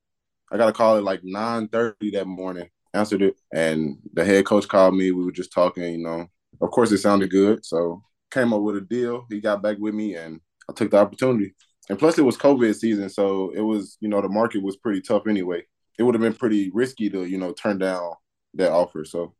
I 0.52 0.56
got 0.56 0.68
a 0.68 0.72
call 0.72 0.96
at 0.96 1.04
like 1.04 1.20
nine 1.22 1.68
thirty 1.68 2.10
that 2.12 2.26
morning. 2.26 2.68
Answered 2.92 3.22
it, 3.22 3.36
and 3.54 3.98
the 4.12 4.24
head 4.24 4.44
coach 4.44 4.66
called 4.66 4.96
me. 4.96 5.12
We 5.12 5.24
were 5.24 5.30
just 5.30 5.52
talking. 5.52 5.84
You 5.84 6.02
know, 6.02 6.26
of 6.60 6.70
course, 6.70 6.90
it 6.90 6.98
sounded 6.98 7.30
good, 7.30 7.64
so 7.64 8.02
came 8.32 8.52
up 8.52 8.62
with 8.62 8.76
a 8.76 8.80
deal. 8.80 9.26
He 9.30 9.40
got 9.40 9.62
back 9.62 9.78
with 9.78 9.94
me, 9.94 10.16
and 10.16 10.40
I 10.68 10.72
took 10.72 10.90
the 10.90 10.98
opportunity. 10.98 11.54
And 11.88 11.98
plus, 11.98 12.18
it 12.18 12.22
was 12.22 12.36
COVID 12.36 12.74
season, 12.74 13.08
so 13.08 13.50
it 13.54 13.60
was 13.60 13.96
you 14.00 14.08
know 14.08 14.20
the 14.20 14.28
market 14.28 14.62
was 14.62 14.76
pretty 14.76 15.00
tough 15.00 15.28
anyway. 15.28 15.62
It 15.98 16.02
would 16.02 16.14
have 16.16 16.22
been 16.22 16.34
pretty 16.34 16.70
risky 16.74 17.08
to 17.10 17.24
you 17.24 17.38
know 17.38 17.52
turn 17.52 17.78
down 17.78 18.14
that 18.54 18.72
offer, 18.72 19.04
so 19.04 19.34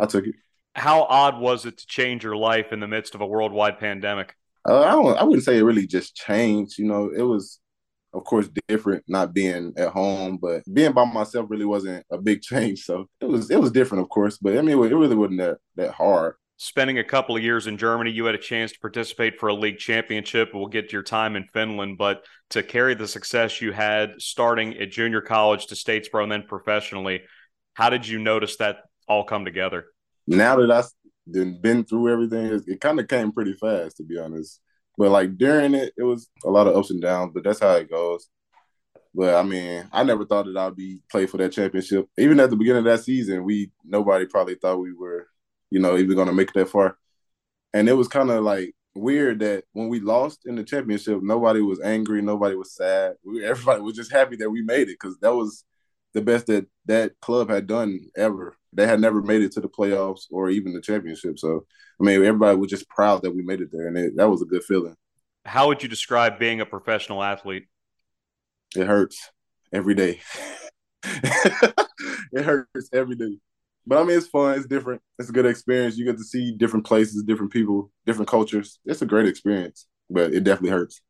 I 0.00 0.06
took 0.06 0.26
it. 0.26 0.34
How 0.76 1.04
odd 1.04 1.40
was 1.40 1.64
it 1.64 1.78
to 1.78 1.86
change 1.86 2.22
your 2.22 2.36
life 2.36 2.72
in 2.72 2.80
the 2.80 2.86
midst 2.86 3.14
of 3.14 3.22
a 3.22 3.26
worldwide 3.26 3.78
pandemic? 3.78 4.34
Uh, 4.68 4.82
I 4.82 4.90
don't. 4.90 5.16
I 5.16 5.24
wouldn't 5.24 5.44
say 5.44 5.56
it 5.56 5.62
really 5.62 5.86
just 5.86 6.14
changed. 6.14 6.78
You 6.78 6.84
know, 6.84 7.10
it 7.16 7.22
was, 7.22 7.60
of 8.12 8.24
course, 8.24 8.48
different 8.68 9.04
not 9.08 9.32
being 9.32 9.72
at 9.76 9.88
home, 9.88 10.38
but 10.40 10.62
being 10.70 10.92
by 10.92 11.04
myself 11.04 11.46
really 11.48 11.64
wasn't 11.64 12.04
a 12.10 12.18
big 12.18 12.42
change. 12.50 12.84
So 12.84 13.08
it 13.20 13.26
was. 13.26 13.50
It 13.50 13.60
was 13.60 13.72
different, 13.72 14.02
of 14.02 14.10
course, 14.10 14.36
but 14.38 14.58
I 14.58 14.60
mean, 14.60 14.78
it 14.78 14.94
really 14.94 15.16
wasn't 15.16 15.38
that 15.38 15.58
that 15.76 15.92
hard 15.92 16.34
spending 16.58 16.98
a 16.98 17.04
couple 17.04 17.36
of 17.36 17.42
years 17.42 17.66
in 17.66 17.76
Germany, 17.76 18.10
you 18.10 18.24
had 18.24 18.34
a 18.34 18.38
chance 18.38 18.72
to 18.72 18.80
participate 18.80 19.38
for 19.38 19.48
a 19.48 19.54
league 19.54 19.78
championship. 19.78 20.50
We'll 20.54 20.68
get 20.68 20.88
to 20.88 20.92
your 20.94 21.02
time 21.02 21.36
in 21.36 21.44
Finland, 21.52 21.98
but 21.98 22.24
to 22.50 22.62
carry 22.62 22.94
the 22.94 23.06
success 23.06 23.60
you 23.60 23.72
had 23.72 24.14
starting 24.20 24.76
at 24.78 24.90
junior 24.90 25.20
college 25.20 25.66
to 25.66 25.74
Statesboro 25.74 26.22
and 26.22 26.32
then 26.32 26.44
professionally, 26.48 27.22
how 27.74 27.90
did 27.90 28.08
you 28.08 28.18
notice 28.18 28.56
that 28.56 28.78
all 29.06 29.24
come 29.24 29.44
together? 29.44 29.86
Now 30.26 30.56
that 30.56 30.70
I've 30.70 31.62
been 31.62 31.84
through 31.84 32.12
everything, 32.12 32.46
it, 32.46 32.62
it 32.66 32.80
kind 32.80 33.00
of 33.00 33.08
came 33.08 33.32
pretty 33.32 33.54
fast, 33.54 33.98
to 33.98 34.02
be 34.02 34.18
honest. 34.18 34.60
But 34.98 35.10
like 35.10 35.36
during 35.36 35.74
it, 35.74 35.92
it 35.96 36.02
was 36.02 36.28
a 36.44 36.50
lot 36.50 36.66
of 36.66 36.76
ups 36.76 36.90
and 36.90 37.02
downs, 37.02 37.32
but 37.34 37.44
that's 37.44 37.60
how 37.60 37.72
it 37.74 37.90
goes. 37.90 38.28
But 39.14 39.34
I 39.34 39.42
mean, 39.42 39.88
I 39.92 40.02
never 40.02 40.24
thought 40.24 40.46
that 40.46 40.56
I'd 40.56 40.76
be 40.76 41.00
play 41.10 41.26
for 41.26 41.36
that 41.38 41.52
championship. 41.52 42.08
Even 42.18 42.40
at 42.40 42.50
the 42.50 42.56
beginning 42.56 42.80
of 42.80 42.84
that 42.84 43.04
season, 43.04 43.44
we 43.44 43.70
nobody 43.84 44.26
probably 44.26 44.56
thought 44.56 44.80
we 44.80 44.92
were 44.92 45.26
you 45.70 45.80
know, 45.80 45.96
even 45.96 46.14
going 46.14 46.28
to 46.28 46.32
make 46.32 46.48
it 46.48 46.54
that 46.54 46.68
far. 46.68 46.96
And 47.74 47.88
it 47.88 47.94
was 47.94 48.08
kind 48.08 48.30
of 48.30 48.42
like 48.42 48.74
weird 48.94 49.40
that 49.40 49.64
when 49.72 49.88
we 49.88 50.00
lost 50.00 50.46
in 50.46 50.56
the 50.56 50.64
championship, 50.64 51.22
nobody 51.22 51.60
was 51.60 51.80
angry, 51.80 52.22
nobody 52.22 52.56
was 52.56 52.74
sad. 52.74 53.14
We, 53.24 53.44
everybody 53.44 53.82
was 53.82 53.96
just 53.96 54.12
happy 54.12 54.36
that 54.36 54.50
we 54.50 54.62
made 54.62 54.88
it 54.88 54.98
because 55.00 55.18
that 55.20 55.34
was 55.34 55.64
the 56.14 56.22
best 56.22 56.46
that 56.46 56.66
that 56.86 57.12
club 57.20 57.50
had 57.50 57.66
done 57.66 58.00
ever. 58.16 58.56
They 58.76 58.86
had 58.86 59.00
never 59.00 59.22
made 59.22 59.42
it 59.42 59.52
to 59.52 59.60
the 59.60 59.68
playoffs 59.68 60.24
or 60.30 60.50
even 60.50 60.74
the 60.74 60.80
championship. 60.80 61.38
So, 61.38 61.64
I 62.00 62.04
mean, 62.04 62.22
everybody 62.22 62.56
was 62.58 62.70
just 62.70 62.88
proud 62.88 63.22
that 63.22 63.34
we 63.34 63.42
made 63.42 63.60
it 63.60 63.70
there, 63.72 63.88
and 63.88 63.96
it, 63.96 64.16
that 64.16 64.28
was 64.28 64.42
a 64.42 64.46
good 64.46 64.62
feeling. 64.62 64.94
How 65.46 65.68
would 65.68 65.82
you 65.82 65.88
describe 65.88 66.38
being 66.38 66.60
a 66.60 66.66
professional 66.66 67.22
athlete? 67.22 67.66
It 68.76 68.86
hurts 68.86 69.30
every 69.72 69.94
day. 69.94 70.20
it 71.04 72.44
hurts 72.44 72.90
every 72.92 73.16
day. 73.16 73.38
But 73.86 73.98
I 73.98 74.04
mean, 74.04 74.18
it's 74.18 74.26
fun. 74.26 74.58
It's 74.58 74.66
different. 74.66 75.00
It's 75.18 75.30
a 75.30 75.32
good 75.32 75.46
experience. 75.46 75.96
You 75.96 76.04
get 76.04 76.18
to 76.18 76.24
see 76.24 76.52
different 76.52 76.84
places, 76.84 77.22
different 77.22 77.52
people, 77.52 77.90
different 78.04 78.28
cultures. 78.28 78.80
It's 78.84 79.02
a 79.02 79.06
great 79.06 79.26
experience, 79.26 79.86
but 80.10 80.34
it 80.34 80.44
definitely 80.44 80.70
hurts. 80.70 81.00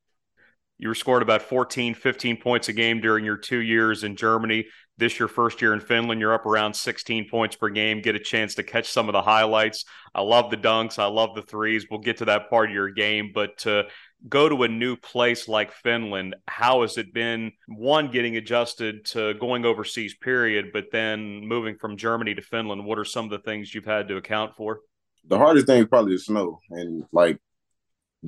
You 0.78 0.88
were 0.88 0.94
scored 0.94 1.22
about 1.22 1.42
14, 1.42 1.94
15 1.94 2.36
points 2.36 2.68
a 2.68 2.72
game 2.72 3.00
during 3.00 3.24
your 3.24 3.38
two 3.38 3.60
years 3.60 4.04
in 4.04 4.14
Germany. 4.14 4.66
This 4.98 5.18
your 5.18 5.28
first 5.28 5.62
year 5.62 5.72
in 5.72 5.80
Finland. 5.80 6.20
You're 6.20 6.34
up 6.34 6.46
around 6.46 6.74
16 6.74 7.28
points 7.30 7.56
per 7.56 7.70
game. 7.70 8.02
Get 8.02 8.14
a 8.14 8.20
chance 8.20 8.54
to 8.54 8.62
catch 8.62 8.90
some 8.90 9.08
of 9.08 9.14
the 9.14 9.22
highlights. 9.22 9.84
I 10.14 10.20
love 10.20 10.50
the 10.50 10.56
dunks. 10.56 10.98
I 10.98 11.06
love 11.06 11.34
the 11.34 11.42
threes. 11.42 11.86
We'll 11.90 12.00
get 12.00 12.18
to 12.18 12.26
that 12.26 12.50
part 12.50 12.68
of 12.68 12.74
your 12.74 12.90
game, 12.90 13.30
but 13.34 13.58
to 13.58 13.84
go 14.28 14.48
to 14.48 14.64
a 14.64 14.68
new 14.68 14.96
place 14.96 15.48
like 15.48 15.72
Finland, 15.72 16.36
how 16.46 16.82
has 16.82 16.98
it 16.98 17.12
been? 17.12 17.52
One, 17.68 18.10
getting 18.10 18.36
adjusted 18.36 19.04
to 19.06 19.34
going 19.34 19.64
overseas, 19.64 20.14
period, 20.14 20.70
but 20.72 20.86
then 20.92 21.46
moving 21.46 21.76
from 21.76 21.96
Germany 21.96 22.34
to 22.34 22.42
Finland. 22.42 22.84
What 22.84 22.98
are 22.98 23.04
some 23.04 23.24
of 23.24 23.30
the 23.30 23.38
things 23.38 23.74
you've 23.74 23.84
had 23.84 24.08
to 24.08 24.16
account 24.16 24.56
for? 24.56 24.80
The 25.28 25.38
hardest 25.38 25.66
thing 25.66 25.82
is 25.82 25.88
probably 25.88 26.14
the 26.14 26.20
snow 26.20 26.60
and 26.70 27.04
like 27.12 27.38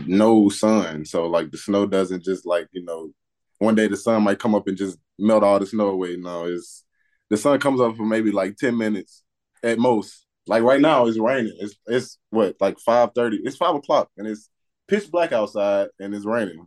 no 0.06 0.48
sun. 0.48 1.04
So 1.04 1.26
like 1.26 1.50
the 1.50 1.58
snow 1.58 1.86
doesn't 1.86 2.24
just 2.24 2.46
like 2.46 2.68
you 2.72 2.84
know, 2.84 3.10
one 3.58 3.74
day 3.74 3.88
the 3.88 3.96
sun 3.96 4.22
might 4.22 4.38
come 4.38 4.54
up 4.54 4.68
and 4.68 4.76
just 4.76 4.98
melt 5.18 5.42
all 5.42 5.58
the 5.58 5.66
snow 5.66 5.88
away. 5.88 6.16
No, 6.16 6.46
it's 6.46 6.84
the 7.30 7.36
sun 7.36 7.58
comes 7.60 7.80
up 7.80 7.96
for 7.96 8.04
maybe 8.04 8.30
like 8.30 8.56
ten 8.56 8.76
minutes 8.76 9.24
at 9.62 9.78
most. 9.78 10.26
Like 10.46 10.62
right 10.62 10.80
now, 10.80 11.06
it's 11.06 11.18
raining. 11.18 11.56
It's 11.60 11.74
it's 11.86 12.18
what 12.30 12.56
like 12.60 12.78
five 12.78 13.10
thirty. 13.14 13.38
It's 13.44 13.56
five 13.56 13.74
o'clock 13.74 14.10
and 14.16 14.26
it's 14.26 14.50
pitch 14.86 15.10
black 15.10 15.32
outside 15.32 15.88
and 16.00 16.14
it's 16.14 16.24
raining. 16.24 16.66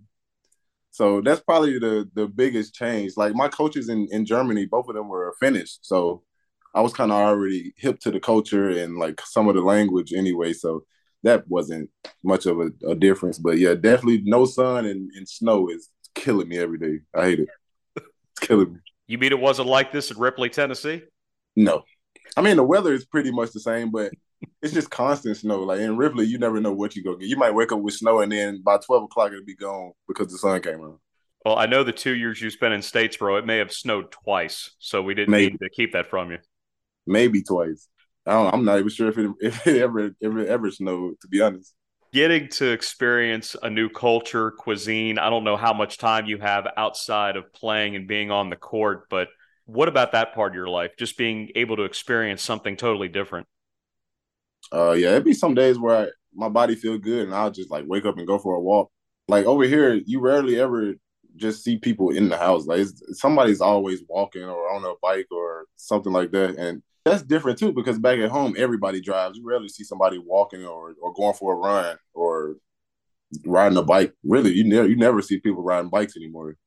So 0.91 1.21
that's 1.21 1.41
probably 1.41 1.79
the 1.79 2.09
the 2.13 2.27
biggest 2.27 2.75
change. 2.75 3.13
Like 3.17 3.33
my 3.33 3.47
coaches 3.47 3.89
in 3.89 4.07
in 4.11 4.25
Germany, 4.25 4.65
both 4.65 4.87
of 4.89 4.95
them 4.95 5.07
were 5.07 5.33
Finnish, 5.39 5.77
so 5.81 6.23
I 6.73 6.81
was 6.81 6.93
kind 6.93 7.11
of 7.11 7.17
already 7.17 7.73
hip 7.77 7.99
to 8.01 8.11
the 8.11 8.19
culture 8.19 8.69
and 8.69 8.97
like 8.97 9.21
some 9.21 9.47
of 9.47 9.55
the 9.55 9.61
language 9.61 10.13
anyway. 10.13 10.53
So 10.53 10.85
that 11.23 11.47
wasn't 11.47 11.89
much 12.23 12.45
of 12.45 12.59
a, 12.59 12.71
a 12.87 12.95
difference. 12.95 13.37
But 13.37 13.57
yeah, 13.57 13.73
definitely 13.73 14.21
no 14.25 14.45
sun 14.45 14.85
and, 14.85 15.11
and 15.15 15.27
snow 15.27 15.69
is 15.69 15.89
killing 16.15 16.47
me 16.47 16.57
every 16.57 16.77
day. 16.77 16.99
I 17.15 17.25
hate 17.25 17.39
it. 17.39 17.49
It's 17.95 18.47
killing 18.47 18.73
me. 18.73 18.79
You 19.07 19.17
mean 19.17 19.31
it 19.31 19.39
wasn't 19.39 19.67
like 19.67 19.91
this 19.91 20.11
in 20.11 20.17
Ripley, 20.17 20.49
Tennessee? 20.49 21.03
No. 21.55 21.83
I 22.37 22.41
mean 22.41 22.55
the 22.57 22.63
weather 22.63 22.93
is 22.93 23.05
pretty 23.05 23.31
much 23.31 23.51
the 23.51 23.59
same, 23.59 23.91
but 23.91 24.11
it's 24.61 24.73
just 24.73 24.89
constant 24.89 25.37
snow. 25.37 25.59
Like 25.63 25.81
in 25.81 25.97
Ripley, 25.97 26.25
you 26.25 26.37
never 26.37 26.59
know 26.61 26.73
what 26.73 26.95
you 26.95 27.03
go 27.03 27.15
get. 27.15 27.29
You 27.29 27.37
might 27.37 27.53
wake 27.53 27.71
up 27.71 27.79
with 27.81 27.93
snow 27.93 28.21
and 28.21 28.31
then 28.31 28.61
by 28.61 28.77
twelve 28.77 29.03
o'clock 29.03 29.31
it'll 29.31 29.45
be 29.45 29.55
gone 29.55 29.91
because 30.07 30.31
the 30.31 30.37
sun 30.37 30.61
came 30.61 30.81
out. 30.81 30.99
Well, 31.45 31.57
I 31.57 31.65
know 31.65 31.83
the 31.83 31.91
two 31.91 32.15
years 32.15 32.39
you 32.39 32.51
spent 32.51 32.73
in 32.73 32.81
Statesboro, 32.81 33.39
it 33.39 33.47
may 33.47 33.57
have 33.57 33.71
snowed 33.71 34.11
twice, 34.11 34.71
so 34.77 35.01
we 35.01 35.15
didn't 35.15 35.31
Maybe. 35.31 35.51
need 35.51 35.59
to 35.59 35.69
keep 35.69 35.93
that 35.93 36.09
from 36.09 36.31
you. 36.31 36.37
Maybe 37.07 37.41
twice. 37.41 37.87
I 38.25 38.53
am 38.53 38.65
not 38.65 38.77
even 38.77 38.89
sure 38.89 39.09
if 39.09 39.17
it 39.17 39.31
if 39.41 39.67
it 39.67 39.81
ever 39.81 40.11
if 40.19 40.35
it 40.35 40.47
ever 40.47 40.71
snowed. 40.71 41.19
To 41.21 41.27
be 41.27 41.41
honest, 41.41 41.73
getting 42.13 42.47
to 42.49 42.71
experience 42.71 43.55
a 43.61 43.69
new 43.69 43.89
culture, 43.89 44.51
cuisine. 44.51 45.17
I 45.17 45.29
don't 45.29 45.43
know 45.43 45.57
how 45.57 45.73
much 45.73 45.97
time 45.97 46.25
you 46.25 46.37
have 46.39 46.67
outside 46.77 47.35
of 47.35 47.51
playing 47.53 47.95
and 47.95 48.07
being 48.07 48.31
on 48.31 48.49
the 48.49 48.55
court, 48.55 49.07
but 49.09 49.29
what 49.65 49.87
about 49.87 50.11
that 50.11 50.33
part 50.33 50.51
of 50.51 50.55
your 50.55 50.67
life? 50.67 50.91
Just 50.97 51.17
being 51.17 51.49
able 51.55 51.77
to 51.77 51.83
experience 51.83 52.41
something 52.41 52.75
totally 52.75 53.07
different. 53.07 53.47
Uh, 54.71 54.91
yeah, 54.91 55.09
it'd 55.09 55.23
be 55.23 55.33
some 55.33 55.53
days 55.53 55.77
where 55.79 56.07
I, 56.07 56.07
my 56.33 56.49
body 56.49 56.75
feel 56.75 56.97
good 56.97 57.25
and 57.25 57.35
I'll 57.35 57.51
just 57.51 57.71
like 57.71 57.85
wake 57.87 58.05
up 58.05 58.17
and 58.17 58.27
go 58.27 58.37
for 58.37 58.55
a 58.55 58.61
walk. 58.61 58.89
Like 59.27 59.45
over 59.45 59.63
here, 59.63 59.93
you 60.05 60.19
rarely 60.19 60.59
ever 60.59 60.93
just 61.35 61.63
see 61.63 61.77
people 61.77 62.09
in 62.09 62.29
the 62.29 62.37
house. 62.37 62.65
Like 62.65 62.87
somebody's 63.13 63.61
always 63.61 64.01
walking 64.07 64.43
or 64.43 64.71
on 64.73 64.83
a 64.85 64.93
bike 65.01 65.27
or 65.31 65.65
something 65.75 66.11
like 66.11 66.31
that, 66.31 66.55
and 66.57 66.81
that's 67.03 67.23
different 67.23 67.57
too 67.57 67.73
because 67.73 67.97
back 67.97 68.19
at 68.19 68.29
home 68.29 68.55
everybody 68.57 69.01
drives. 69.01 69.37
You 69.37 69.45
rarely 69.45 69.69
see 69.69 69.83
somebody 69.83 70.17
walking 70.17 70.65
or 70.65 70.93
or 71.01 71.13
going 71.13 71.33
for 71.33 71.53
a 71.53 71.57
run 71.57 71.97
or 72.13 72.57
riding 73.45 73.77
a 73.77 73.83
bike. 73.83 74.13
Really, 74.23 74.51
you 74.51 74.63
never 74.63 74.87
you 74.87 74.95
never 74.95 75.21
see 75.21 75.39
people 75.39 75.63
riding 75.63 75.89
bikes 75.89 76.15
anymore. 76.15 76.57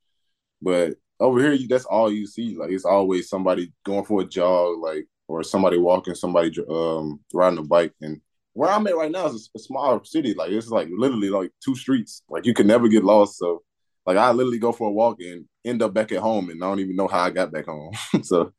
But 0.60 0.94
over 1.20 1.40
here, 1.40 1.52
you, 1.52 1.68
that's 1.68 1.84
all 1.84 2.12
you 2.12 2.26
see. 2.26 2.56
Like 2.56 2.70
it's 2.70 2.84
always 2.84 3.28
somebody 3.28 3.72
going 3.84 4.04
for 4.04 4.22
a 4.22 4.24
jog, 4.24 4.78
like 4.80 5.06
or 5.28 5.42
somebody 5.42 5.78
walking, 5.78 6.14
somebody 6.14 6.52
um 6.68 7.20
riding 7.32 7.58
a 7.58 7.62
bike. 7.62 7.92
And 8.00 8.20
where 8.54 8.70
I'm 8.70 8.86
at 8.86 8.96
right 8.96 9.10
now 9.10 9.26
is 9.26 9.50
a, 9.54 9.58
a 9.58 9.60
small 9.60 10.02
city. 10.04 10.34
Like 10.34 10.50
it's 10.50 10.68
like 10.68 10.88
literally 10.90 11.30
like 11.30 11.50
two 11.64 11.74
streets. 11.76 12.22
Like 12.28 12.46
you 12.46 12.54
can 12.54 12.66
never 12.66 12.88
get 12.88 13.04
lost. 13.04 13.38
So 13.38 13.62
like 14.06 14.16
I 14.16 14.32
literally 14.32 14.58
go 14.58 14.72
for 14.72 14.88
a 14.88 14.92
walk 14.92 15.20
and 15.20 15.46
end 15.64 15.82
up 15.82 15.94
back 15.94 16.12
at 16.12 16.18
home, 16.18 16.50
and 16.50 16.62
I 16.62 16.66
don't 16.66 16.80
even 16.80 16.96
know 16.96 17.08
how 17.08 17.20
I 17.20 17.30
got 17.30 17.52
back 17.52 17.66
home. 17.66 17.92
so 18.22 18.52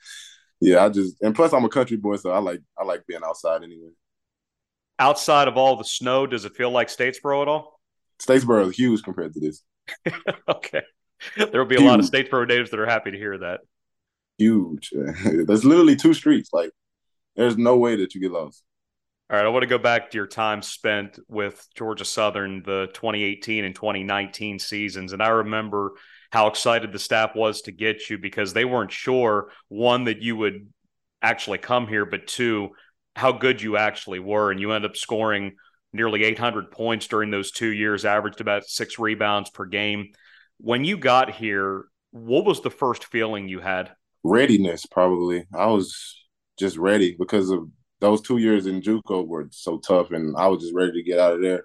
yeah, 0.60 0.86
I 0.86 0.90
just 0.90 1.22
and 1.22 1.36
plus 1.36 1.54
I'm 1.54 1.66
a 1.66 1.70
country 1.70 1.98
boy, 1.98 2.18
so 2.18 2.32
I 2.32 2.40
like 2.40 2.62
I 2.78 2.84
like 2.84 3.06
being 3.08 3.22
outside 3.26 3.64
anyway. 3.64 3.90
Outside 4.98 5.48
of 5.48 5.58
all 5.58 5.76
the 5.76 5.84
snow, 5.84 6.26
does 6.26 6.46
it 6.46 6.56
feel 6.56 6.72
like 6.72 6.88
Statesboro 6.88 7.42
at 7.42 7.48
all? 7.48 7.80
Statesboro 8.22 8.70
is 8.70 8.76
huge 8.76 9.04
compared 9.04 9.34
to 9.34 9.40
this. 9.40 9.62
okay, 10.50 10.82
there 11.38 11.62
will 11.62 11.66
be 11.66 11.76
a 11.76 11.80
huge. 11.80 11.90
lot 11.90 12.00
of 12.00 12.06
Statesboro 12.06 12.48
natives 12.48 12.72
that 12.72 12.80
are 12.80 12.86
happy 12.86 13.12
to 13.12 13.18
hear 13.18 13.38
that. 13.40 13.62
Huge. 14.38 14.92
There's 15.24 15.66
literally 15.66 15.96
two 15.96 16.14
streets. 16.14 16.50
Like, 16.52 16.72
there's 17.36 17.58
no 17.58 17.78
way 17.78 17.98
that 17.98 18.16
you 18.16 18.22
get 18.22 18.32
lost. 18.32 18.64
All 19.30 19.38
right, 19.38 19.46
I 19.46 19.50
want 19.50 19.64
to 19.64 19.68
go 19.68 19.78
back 19.78 20.12
to 20.12 20.18
your 20.18 20.28
time 20.28 20.62
spent 20.62 21.20
with 21.28 21.66
Georgia 21.74 22.06
Southern, 22.06 22.62
the 22.64 22.90
2018 22.94 23.66
and 23.66 23.74
2019 23.74 24.60
seasons. 24.60 25.14
And 25.14 25.24
I 25.24 25.30
remember 25.30 25.94
how 26.36 26.48
excited 26.48 26.92
the 26.92 27.00
staff 27.00 27.34
was 27.34 27.62
to 27.62 27.72
get 27.72 28.10
you 28.10 28.18
because 28.18 28.52
they 28.52 28.66
weren't 28.66 28.92
sure, 28.92 29.54
one, 29.70 30.04
that 30.04 30.22
you 30.22 30.36
would 30.36 30.68
actually 31.22 31.58
come 31.58 31.88
here, 31.88 32.06
but 32.06 32.28
two, 32.28 32.72
how 33.16 33.32
good 33.32 33.62
you 33.62 33.78
actually 33.78 34.20
were. 34.20 34.52
And 34.52 34.60
you 34.60 34.74
end 34.74 34.84
up 34.84 34.98
scoring 34.98 35.54
nearly 35.94 36.26
800 36.26 36.72
points 36.72 37.08
during 37.08 37.32
those 37.32 37.52
two 37.52 37.70
years, 37.70 38.04
averaged 38.04 38.42
about 38.42 38.66
six 38.66 39.00
rebounds 39.00 39.50
per 39.50 39.64
game. 39.64 40.08
When 40.58 40.84
you 40.84 40.98
got 40.98 41.32
here, 41.32 41.86
what 42.12 42.44
was 42.44 42.60
the 42.60 42.70
first 42.70 43.06
feeling 43.06 43.48
you 43.48 43.62
had? 43.62 43.92
Readiness, 44.22 44.86
probably. 44.86 45.46
I 45.58 45.68
was 45.68 46.22
just 46.60 46.76
ready 46.76 47.16
because 47.18 47.50
of 47.50 47.70
those 48.02 48.20
two 48.20 48.40
years 48.40 48.66
in 48.66 48.82
JUCO 48.82 49.26
were 49.26 49.48
so 49.52 49.78
tough, 49.78 50.12
and 50.12 50.36
I 50.36 50.48
was 50.48 50.64
just 50.64 50.76
ready 50.76 50.92
to 50.92 51.10
get 51.10 51.18
out 51.18 51.36
of 51.36 51.42
there, 51.42 51.64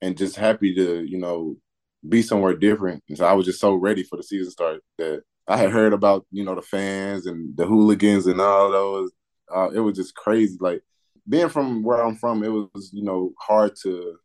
and 0.00 0.16
just 0.16 0.36
happy 0.36 0.74
to 0.76 1.04
you 1.04 1.18
know 1.18 1.58
be 2.06 2.22
somewhere 2.22 2.54
different. 2.54 3.02
And 3.08 3.18
so 3.18 3.26
I 3.26 3.32
was 3.32 3.46
just 3.46 3.60
so 3.60 3.74
ready 3.74 4.02
for 4.02 4.16
the 4.16 4.22
season 4.22 4.50
start 4.50 4.82
that 4.98 5.22
I 5.46 5.56
had 5.56 5.70
heard 5.70 5.92
about 5.92 6.26
you 6.30 6.44
know 6.44 6.54
the 6.54 6.62
fans 6.62 7.26
and 7.26 7.56
the 7.56 7.66
hooligans 7.66 8.26
and 8.26 8.40
all 8.40 8.70
those. 8.70 9.10
Uh, 9.54 9.70
it 9.70 9.80
was 9.80 9.96
just 9.96 10.14
crazy. 10.14 10.56
Like 10.60 10.82
being 11.28 11.48
from 11.48 11.82
where 11.82 12.04
I'm 12.04 12.16
from, 12.16 12.44
it 12.44 12.48
was 12.48 12.90
you 12.92 13.02
know 13.02 13.32
hard 13.40 13.72
to 13.82 14.16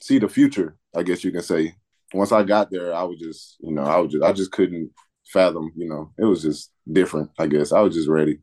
see 0.00 0.18
the 0.18 0.28
future. 0.28 0.76
I 0.96 1.02
guess 1.02 1.24
you 1.24 1.32
can 1.32 1.42
say. 1.42 1.74
Once 2.14 2.32
I 2.32 2.42
got 2.42 2.70
there, 2.70 2.94
I 2.94 3.02
was 3.02 3.18
just, 3.18 3.58
you 3.60 3.70
know, 3.70 3.82
I 3.82 3.98
was 3.98 4.10
just, 4.10 4.24
I 4.24 4.32
just 4.32 4.50
couldn't 4.50 4.90
fathom. 5.30 5.70
You 5.76 5.88
know, 5.88 6.12
it 6.18 6.24
was 6.24 6.40
just 6.40 6.72
different. 6.90 7.30
I 7.38 7.46
guess 7.46 7.70
I 7.70 7.80
was 7.80 7.94
just 7.94 8.08
ready. 8.08 8.38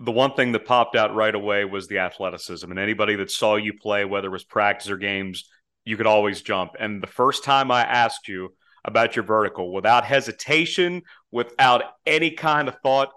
The 0.00 0.10
one 0.10 0.34
thing 0.34 0.50
that 0.52 0.66
popped 0.66 0.96
out 0.96 1.14
right 1.14 1.34
away 1.34 1.64
was 1.64 1.86
the 1.86 1.98
athleticism, 1.98 2.68
and 2.68 2.80
anybody 2.80 3.14
that 3.16 3.30
saw 3.30 3.54
you 3.54 3.72
play, 3.72 4.04
whether 4.04 4.26
it 4.26 4.32
was 4.32 4.42
practice 4.42 4.90
or 4.90 4.96
games, 4.96 5.48
you 5.84 5.96
could 5.96 6.06
always 6.06 6.42
jump. 6.42 6.72
And 6.78 7.02
the 7.02 7.06
first 7.06 7.44
time 7.44 7.70
I 7.70 7.82
asked 7.82 8.28
you 8.28 8.54
about 8.84 9.16
your 9.16 9.24
vertical, 9.24 9.72
without 9.72 10.04
hesitation, 10.04 11.02
without 11.30 11.82
any 12.06 12.30
kind 12.30 12.68
of 12.68 12.76
thought, 12.82 13.10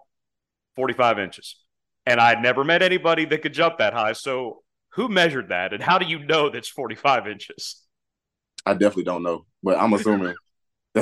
45 0.75 1.19
inches. 1.19 1.57
And 2.05 2.21
I'd 2.21 2.41
never 2.41 2.63
met 2.63 2.81
anybody 2.81 3.25
that 3.25 3.41
could 3.41 3.53
jump 3.53 3.79
that 3.79 3.93
high. 3.93 4.13
So 4.13 4.63
who 4.93 5.09
measured 5.09 5.49
that? 5.49 5.73
And 5.73 5.83
how 5.83 5.97
do 5.97 6.05
you 6.05 6.19
know 6.19 6.49
that's 6.49 6.69
45 6.69 7.27
inches? 7.27 7.81
I 8.65 8.73
definitely 8.73 9.03
don't 9.03 9.23
know, 9.23 9.45
but 9.61 9.77
I'm 9.77 9.93
assuming. 9.93 10.35
I 10.95 11.01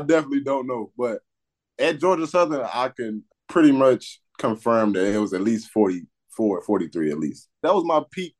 definitely 0.00 0.44
don't 0.44 0.66
know. 0.66 0.92
But 0.96 1.20
at 1.78 2.00
Georgia 2.00 2.26
Southern, 2.26 2.66
I 2.72 2.88
can 2.88 3.24
pretty 3.48 3.72
much 3.72 4.20
confirm 4.38 4.92
that 4.92 5.14
it 5.14 5.18
was 5.18 5.32
at 5.32 5.40
least 5.40 5.70
44, 5.70 6.62
43 6.62 7.10
at 7.10 7.18
least. 7.18 7.48
That 7.62 7.74
was 7.74 7.84
my 7.84 8.02
peak 8.10 8.34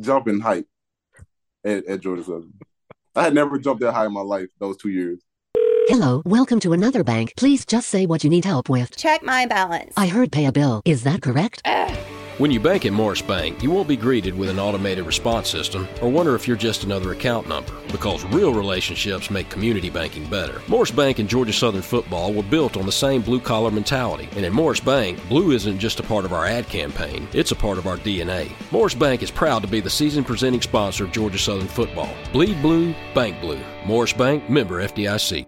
jumping 0.00 0.40
height 0.40 0.66
at, 1.64 1.86
at 1.86 2.00
Georgia 2.00 2.24
Southern. 2.24 2.54
I 3.14 3.22
had 3.22 3.34
never 3.34 3.58
jumped 3.58 3.82
that 3.82 3.92
high 3.92 4.06
in 4.06 4.12
my 4.12 4.20
life 4.20 4.48
those 4.58 4.76
two 4.76 4.90
years. 4.90 5.20
Hello, 5.86 6.22
welcome 6.24 6.60
to 6.60 6.72
another 6.72 7.04
bank. 7.04 7.34
Please 7.36 7.66
just 7.66 7.88
say 7.88 8.06
what 8.06 8.24
you 8.24 8.30
need 8.30 8.44
help 8.44 8.68
with. 8.68 8.96
Check 8.96 9.22
my 9.22 9.46
balance. 9.46 9.92
I 9.96 10.06
heard 10.06 10.32
pay 10.32 10.46
a 10.46 10.52
bill. 10.52 10.80
Is 10.84 11.04
that 11.04 11.20
correct? 11.20 11.60
Ugh. 11.64 12.13
When 12.38 12.50
you 12.50 12.58
bank 12.58 12.84
at 12.84 12.92
Morris 12.92 13.22
Bank, 13.22 13.62
you 13.62 13.70
won't 13.70 13.86
be 13.86 13.96
greeted 13.96 14.36
with 14.36 14.48
an 14.48 14.58
automated 14.58 15.06
response 15.06 15.48
system 15.48 15.86
or 16.02 16.10
wonder 16.10 16.34
if 16.34 16.48
you're 16.48 16.56
just 16.56 16.82
another 16.82 17.12
account 17.12 17.48
number, 17.48 17.72
because 17.92 18.24
real 18.24 18.52
relationships 18.52 19.30
make 19.30 19.48
community 19.48 19.88
banking 19.88 20.28
better. 20.28 20.60
Morris 20.66 20.90
Bank 20.90 21.20
and 21.20 21.28
Georgia 21.28 21.52
Southern 21.52 21.80
football 21.80 22.32
were 22.32 22.42
built 22.42 22.76
on 22.76 22.86
the 22.86 22.90
same 22.90 23.22
blue 23.22 23.38
collar 23.38 23.70
mentality, 23.70 24.28
and 24.34 24.44
at 24.44 24.52
Morris 24.52 24.80
Bank, 24.80 25.20
blue 25.28 25.52
isn't 25.52 25.78
just 25.78 26.00
a 26.00 26.02
part 26.02 26.24
of 26.24 26.32
our 26.32 26.44
ad 26.44 26.66
campaign, 26.66 27.28
it's 27.32 27.52
a 27.52 27.56
part 27.56 27.78
of 27.78 27.86
our 27.86 27.98
DNA. 27.98 28.50
Morris 28.72 28.94
Bank 28.96 29.22
is 29.22 29.30
proud 29.30 29.62
to 29.62 29.68
be 29.68 29.78
the 29.78 29.88
season 29.88 30.24
presenting 30.24 30.60
sponsor 30.60 31.04
of 31.04 31.12
Georgia 31.12 31.38
Southern 31.38 31.68
football. 31.68 32.12
Bleed 32.32 32.60
blue, 32.60 32.96
bank 33.14 33.40
blue. 33.40 33.60
Morris 33.86 34.12
Bank, 34.12 34.50
member 34.50 34.82
FDIC. 34.82 35.46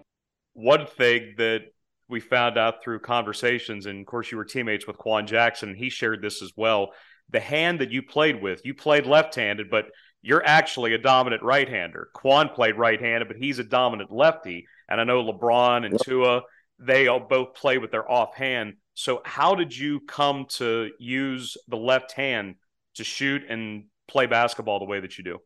One 0.53 0.85
thing 0.85 1.35
that 1.37 1.65
we 2.09 2.19
found 2.19 2.57
out 2.57 2.83
through 2.83 2.99
conversations, 2.99 3.85
and 3.85 3.99
of 3.99 4.05
course, 4.05 4.31
you 4.31 4.37
were 4.37 4.45
teammates 4.45 4.87
with 4.87 4.97
Quan 4.97 5.27
Jackson, 5.27 5.69
and 5.69 5.77
he 5.77 5.89
shared 5.89 6.21
this 6.21 6.41
as 6.41 6.51
well. 6.55 6.93
The 7.29 7.39
hand 7.39 7.81
that 7.81 7.91
you 7.91 8.01
played 8.01 8.41
with, 8.41 8.61
you 8.63 8.73
played 8.73 9.05
left 9.05 9.35
handed, 9.35 9.69
but 9.69 9.87
you're 10.21 10.45
actually 10.45 10.93
a 10.93 10.97
dominant 10.97 11.43
right 11.43 11.67
hander. 11.67 12.09
Quan 12.13 12.49
played 12.49 12.77
right 12.77 12.99
handed, 12.99 13.27
but 13.27 13.37
he's 13.37 13.59
a 13.59 13.63
dominant 13.63 14.11
lefty. 14.11 14.65
And 14.89 14.99
I 15.01 15.03
know 15.03 15.23
LeBron 15.23 15.85
and 15.85 15.99
Tua, 16.01 16.41
they 16.79 17.07
all 17.07 17.19
both 17.19 17.53
play 17.53 17.77
with 17.77 17.91
their 17.91 18.09
offhand. 18.09 18.75
So, 18.93 19.21
how 19.25 19.55
did 19.55 19.75
you 19.75 19.99
come 20.01 20.45
to 20.51 20.89
use 20.99 21.57
the 21.67 21.77
left 21.77 22.13
hand 22.13 22.55
to 22.95 23.03
shoot 23.03 23.43
and 23.47 23.85
play 24.07 24.25
basketball 24.25 24.79
the 24.79 24.85
way 24.85 24.99
that 24.99 25.17
you 25.17 25.23
do? 25.23 25.39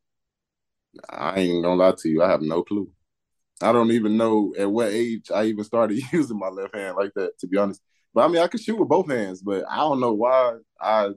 I 1.09 1.39
ain't 1.39 1.63
gonna 1.63 1.75
lie 1.75 1.93
to 1.97 2.09
you. 2.09 2.21
I 2.21 2.29
have 2.29 2.41
no 2.41 2.63
clue. 2.63 2.89
I 3.63 3.71
don't 3.71 3.91
even 3.91 4.17
know 4.17 4.53
at 4.57 4.69
what 4.69 4.91
age 4.91 5.31
I 5.33 5.45
even 5.45 5.63
started 5.63 6.01
using 6.13 6.39
my 6.39 6.49
left 6.49 6.75
hand 6.75 6.95
like 6.95 7.11
that, 7.15 7.37
to 7.39 7.47
be 7.47 7.57
honest. 7.57 7.81
But 8.13 8.25
I 8.25 8.27
mean, 8.27 8.41
I 8.41 8.47
could 8.47 8.61
shoot 8.61 8.77
with 8.77 8.89
both 8.89 9.09
hands, 9.09 9.41
but 9.41 9.63
I 9.69 9.77
don't 9.77 9.99
know 9.99 10.13
why 10.13 10.57
I 10.79 11.09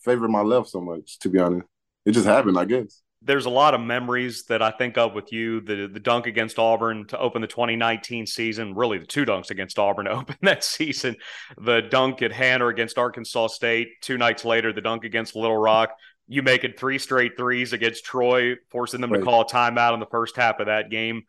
favor 0.00 0.28
my 0.28 0.40
left 0.40 0.68
so 0.68 0.80
much, 0.80 1.18
to 1.20 1.28
be 1.28 1.38
honest. 1.38 1.66
It 2.04 2.12
just 2.12 2.26
happened, 2.26 2.58
I 2.58 2.64
guess. 2.64 3.00
There's 3.24 3.46
a 3.46 3.50
lot 3.50 3.74
of 3.74 3.80
memories 3.80 4.44
that 4.46 4.62
I 4.62 4.72
think 4.72 4.98
of 4.98 5.14
with 5.14 5.32
you. 5.32 5.60
The 5.60 5.86
the 5.86 6.00
dunk 6.00 6.26
against 6.26 6.58
Auburn 6.58 7.06
to 7.08 7.18
open 7.18 7.40
the 7.40 7.46
2019 7.46 8.26
season, 8.26 8.74
really 8.74 8.98
the 8.98 9.06
two 9.06 9.24
dunks 9.24 9.50
against 9.50 9.78
Auburn 9.78 10.06
to 10.06 10.12
open 10.12 10.36
that 10.42 10.64
season. 10.64 11.16
The 11.56 11.82
dunk 11.82 12.22
at 12.22 12.32
Hanner 12.32 12.68
against 12.68 12.98
Arkansas 12.98 13.48
State. 13.48 13.88
Two 14.00 14.18
nights 14.18 14.44
later, 14.44 14.72
the 14.72 14.80
dunk 14.80 15.04
against 15.04 15.36
Little 15.36 15.56
Rock. 15.56 15.90
You 16.26 16.42
making 16.42 16.72
three 16.76 16.98
straight 16.98 17.36
threes 17.36 17.72
against 17.72 18.04
Troy, 18.04 18.56
forcing 18.70 19.00
them 19.00 19.12
right. 19.12 19.18
to 19.18 19.24
call 19.24 19.42
a 19.42 19.46
timeout 19.46 19.94
in 19.94 20.00
the 20.00 20.06
first 20.06 20.36
half 20.36 20.58
of 20.58 20.66
that 20.66 20.90
game. 20.90 21.22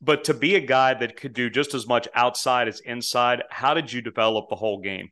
But 0.00 0.24
to 0.24 0.34
be 0.34 0.54
a 0.54 0.60
guy 0.60 0.94
that 0.94 1.16
could 1.16 1.32
do 1.32 1.48
just 1.48 1.74
as 1.74 1.86
much 1.86 2.08
outside 2.14 2.68
as 2.68 2.80
inside, 2.80 3.42
how 3.50 3.74
did 3.74 3.92
you 3.92 4.02
develop 4.02 4.48
the 4.48 4.56
whole 4.56 4.80
game? 4.80 5.10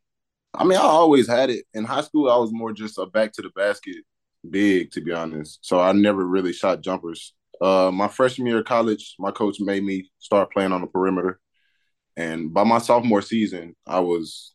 I 0.55 0.65
mean, 0.65 0.79
I 0.79 0.83
always 0.83 1.27
had 1.27 1.49
it. 1.49 1.65
In 1.73 1.85
high 1.85 2.03
school, 2.03 2.31
I 2.31 2.37
was 2.37 2.53
more 2.53 2.73
just 2.73 2.99
a 2.99 3.07
back 3.07 3.33
to 3.35 3.43
the 3.43 3.51
basket 3.51 3.97
big, 4.49 4.91
to 4.93 5.01
be 5.01 5.13
honest. 5.13 5.61
So 5.63 5.81
I 5.81 5.93
never 5.93 6.27
really 6.27 6.53
shot 6.53 6.83
jumpers. 6.83 7.33
Uh, 7.61 7.91
my 7.93 8.09
freshman 8.09 8.47
year 8.49 8.59
of 8.59 8.65
college, 8.65 9.15
my 9.19 9.31
coach 9.31 9.61
made 9.61 9.85
me 9.85 10.11
start 10.19 10.53
playing 10.53 10.73
on 10.73 10.81
the 10.81 10.87
perimeter. 10.87 11.41
And 12.17 12.53
by 12.53 12.65
my 12.65 12.79
sophomore 12.79 13.23
season, 13.23 13.75
I 13.87 14.01
was 14.01 14.53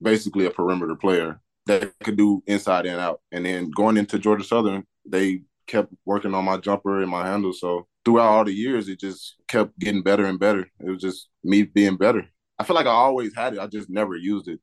basically 0.00 0.46
a 0.46 0.50
perimeter 0.50 0.94
player 0.94 1.40
that 1.66 1.92
could 2.04 2.16
do 2.16 2.42
inside 2.46 2.86
and 2.86 3.00
out. 3.00 3.20
And 3.32 3.46
then 3.46 3.70
going 3.70 3.96
into 3.96 4.18
Georgia 4.18 4.44
Southern, 4.44 4.84
they 5.06 5.42
kept 5.66 5.92
working 6.04 6.34
on 6.34 6.44
my 6.44 6.56
jumper 6.56 7.00
and 7.00 7.10
my 7.10 7.26
handle. 7.26 7.52
So 7.52 7.86
throughout 8.04 8.28
all 8.28 8.44
the 8.44 8.52
years, 8.52 8.88
it 8.88 9.00
just 9.00 9.36
kept 9.48 9.78
getting 9.78 10.02
better 10.02 10.24
and 10.24 10.38
better. 10.38 10.66
It 10.80 10.90
was 10.90 11.00
just 11.00 11.28
me 11.44 11.62
being 11.62 11.96
better. 11.96 12.26
I 12.58 12.64
feel 12.64 12.76
like 12.76 12.86
I 12.86 12.90
always 12.90 13.34
had 13.34 13.54
it. 13.54 13.60
I 13.60 13.66
just 13.66 13.90
never 13.90 14.16
used 14.16 14.48
it. 14.48 14.60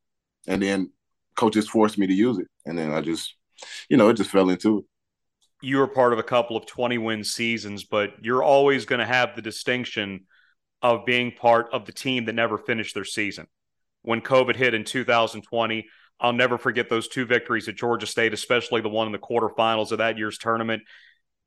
And 0.47 0.61
then 0.61 0.91
coaches 1.35 1.67
forced 1.67 1.97
me 1.97 2.07
to 2.07 2.13
use 2.13 2.37
it. 2.37 2.47
And 2.65 2.77
then 2.77 2.91
I 2.91 3.01
just, 3.01 3.35
you 3.89 3.97
know, 3.97 4.09
it 4.09 4.15
just 4.15 4.29
fell 4.29 4.49
into 4.49 4.79
it. 4.79 4.85
You 5.61 5.77
were 5.77 5.87
part 5.87 6.13
of 6.13 6.19
a 6.19 6.23
couple 6.23 6.55
of 6.55 6.65
20 6.65 6.97
win 6.97 7.23
seasons, 7.23 7.83
but 7.83 8.11
you're 8.21 8.43
always 8.43 8.85
going 8.85 8.99
to 8.99 9.05
have 9.05 9.35
the 9.35 9.41
distinction 9.41 10.25
of 10.81 11.05
being 11.05 11.31
part 11.31 11.67
of 11.73 11.85
the 11.85 11.91
team 11.91 12.25
that 12.25 12.33
never 12.33 12.57
finished 12.57 12.93
their 12.93 13.05
season. 13.05 13.47
When 14.01 14.21
COVID 14.21 14.55
hit 14.55 14.73
in 14.73 14.85
2020, 14.85 15.85
I'll 16.19 16.33
never 16.33 16.57
forget 16.57 16.89
those 16.89 17.07
two 17.07 17.25
victories 17.25 17.67
at 17.67 17.75
Georgia 17.75 18.05
State, 18.05 18.33
especially 18.33 18.81
the 18.81 18.89
one 18.89 19.07
in 19.07 19.13
the 19.13 19.19
quarterfinals 19.19 19.91
of 19.91 19.99
that 19.99 20.17
year's 20.17 20.37
tournament 20.37 20.83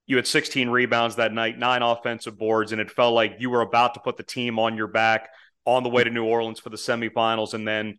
you 0.07 0.17
had 0.17 0.27
16 0.27 0.69
rebounds 0.69 1.17
that 1.17 1.33
night, 1.33 1.59
nine 1.59 1.83
offensive 1.83 2.37
boards, 2.37 2.73
and 2.73 2.81
it 2.81 2.91
felt 2.91 3.15
like 3.15 3.37
you 3.39 3.51
were 3.51 3.61
about 3.61 3.95
to 3.95 4.01
put 4.01 4.17
the 4.17 4.23
team 4.23 4.59
on 4.59 4.77
your 4.77 4.89
back 4.89 5.29
on 5.65 5.83
the 5.83 5.89
way 5.89 6.03
to 6.03 6.11
New 6.11 6.25
Orleans 6.25 6.59
for 6.59 6.71
the 6.71 6.77
semifinals, 6.77 7.55
and 7.55 7.67
then 7.67 7.99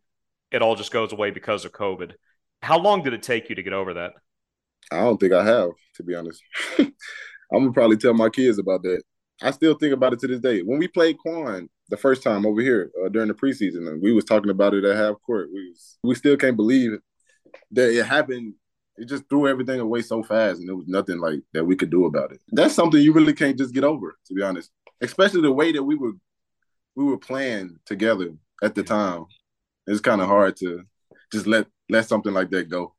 it 0.51 0.61
all 0.61 0.75
just 0.75 0.91
goes 0.91 1.13
away 1.13 1.31
because 1.31 1.65
of 1.65 1.71
COVID. 1.71 2.13
How 2.61 2.77
long 2.77 3.03
did 3.03 3.13
it 3.13 3.23
take 3.23 3.49
you 3.49 3.55
to 3.55 3.63
get 3.63 3.73
over 3.73 3.93
that? 3.95 4.13
I 4.91 4.99
don't 4.99 5.17
think 5.17 5.33
I 5.33 5.45
have, 5.45 5.71
to 5.95 6.03
be 6.03 6.13
honest. 6.13 6.41
I'm 6.79 6.93
gonna 7.51 7.71
probably 7.71 7.97
tell 7.97 8.13
my 8.13 8.29
kids 8.29 8.59
about 8.59 8.83
that. 8.83 9.01
I 9.41 9.51
still 9.51 9.75
think 9.75 9.93
about 9.93 10.13
it 10.13 10.19
to 10.19 10.27
this 10.27 10.39
day. 10.39 10.61
When 10.61 10.79
we 10.79 10.87
played 10.87 11.17
Quan 11.17 11.69
the 11.89 11.97
first 11.97 12.23
time 12.23 12.45
over 12.45 12.61
here 12.61 12.91
uh, 13.03 13.09
during 13.09 13.27
the 13.27 13.33
preseason, 13.33 13.87
and 13.87 14.01
we 14.01 14.13
was 14.13 14.25
talking 14.25 14.49
about 14.49 14.73
it 14.73 14.85
at 14.85 14.95
half 14.95 15.15
court, 15.25 15.49
we 15.53 15.69
was, 15.69 15.97
we 16.03 16.15
still 16.15 16.37
can't 16.37 16.55
believe 16.55 16.97
that 17.71 17.97
it 17.97 18.05
happened 18.05 18.53
it 18.97 19.05
just 19.05 19.27
threw 19.29 19.47
everything 19.47 19.79
away 19.79 20.01
so 20.01 20.23
fast, 20.23 20.59
and 20.59 20.67
there 20.67 20.75
was 20.75 20.87
nothing 20.87 21.19
like 21.19 21.39
that 21.53 21.65
we 21.65 21.75
could 21.75 21.89
do 21.89 22.05
about 22.05 22.31
it. 22.31 22.41
That's 22.51 22.75
something 22.75 23.01
you 23.01 23.13
really 23.13 23.33
can't 23.33 23.57
just 23.57 23.73
get 23.73 23.83
over, 23.83 24.17
to 24.27 24.33
be 24.33 24.43
honest. 24.43 24.71
Especially 25.01 25.41
the 25.41 25.51
way 25.51 25.71
that 25.71 25.83
we 25.83 25.95
were 25.95 26.13
we 26.95 27.05
were 27.05 27.17
playing 27.17 27.77
together 27.85 28.33
at 28.61 28.75
the 28.75 28.83
time. 28.83 29.25
It's 29.87 29.99
kind 29.99 30.21
of 30.21 30.27
hard 30.27 30.55
to 30.57 30.83
just 31.31 31.47
let 31.47 31.67
let 31.89 32.07
something 32.07 32.33
like 32.33 32.51
that 32.51 32.69
go. 32.69 32.93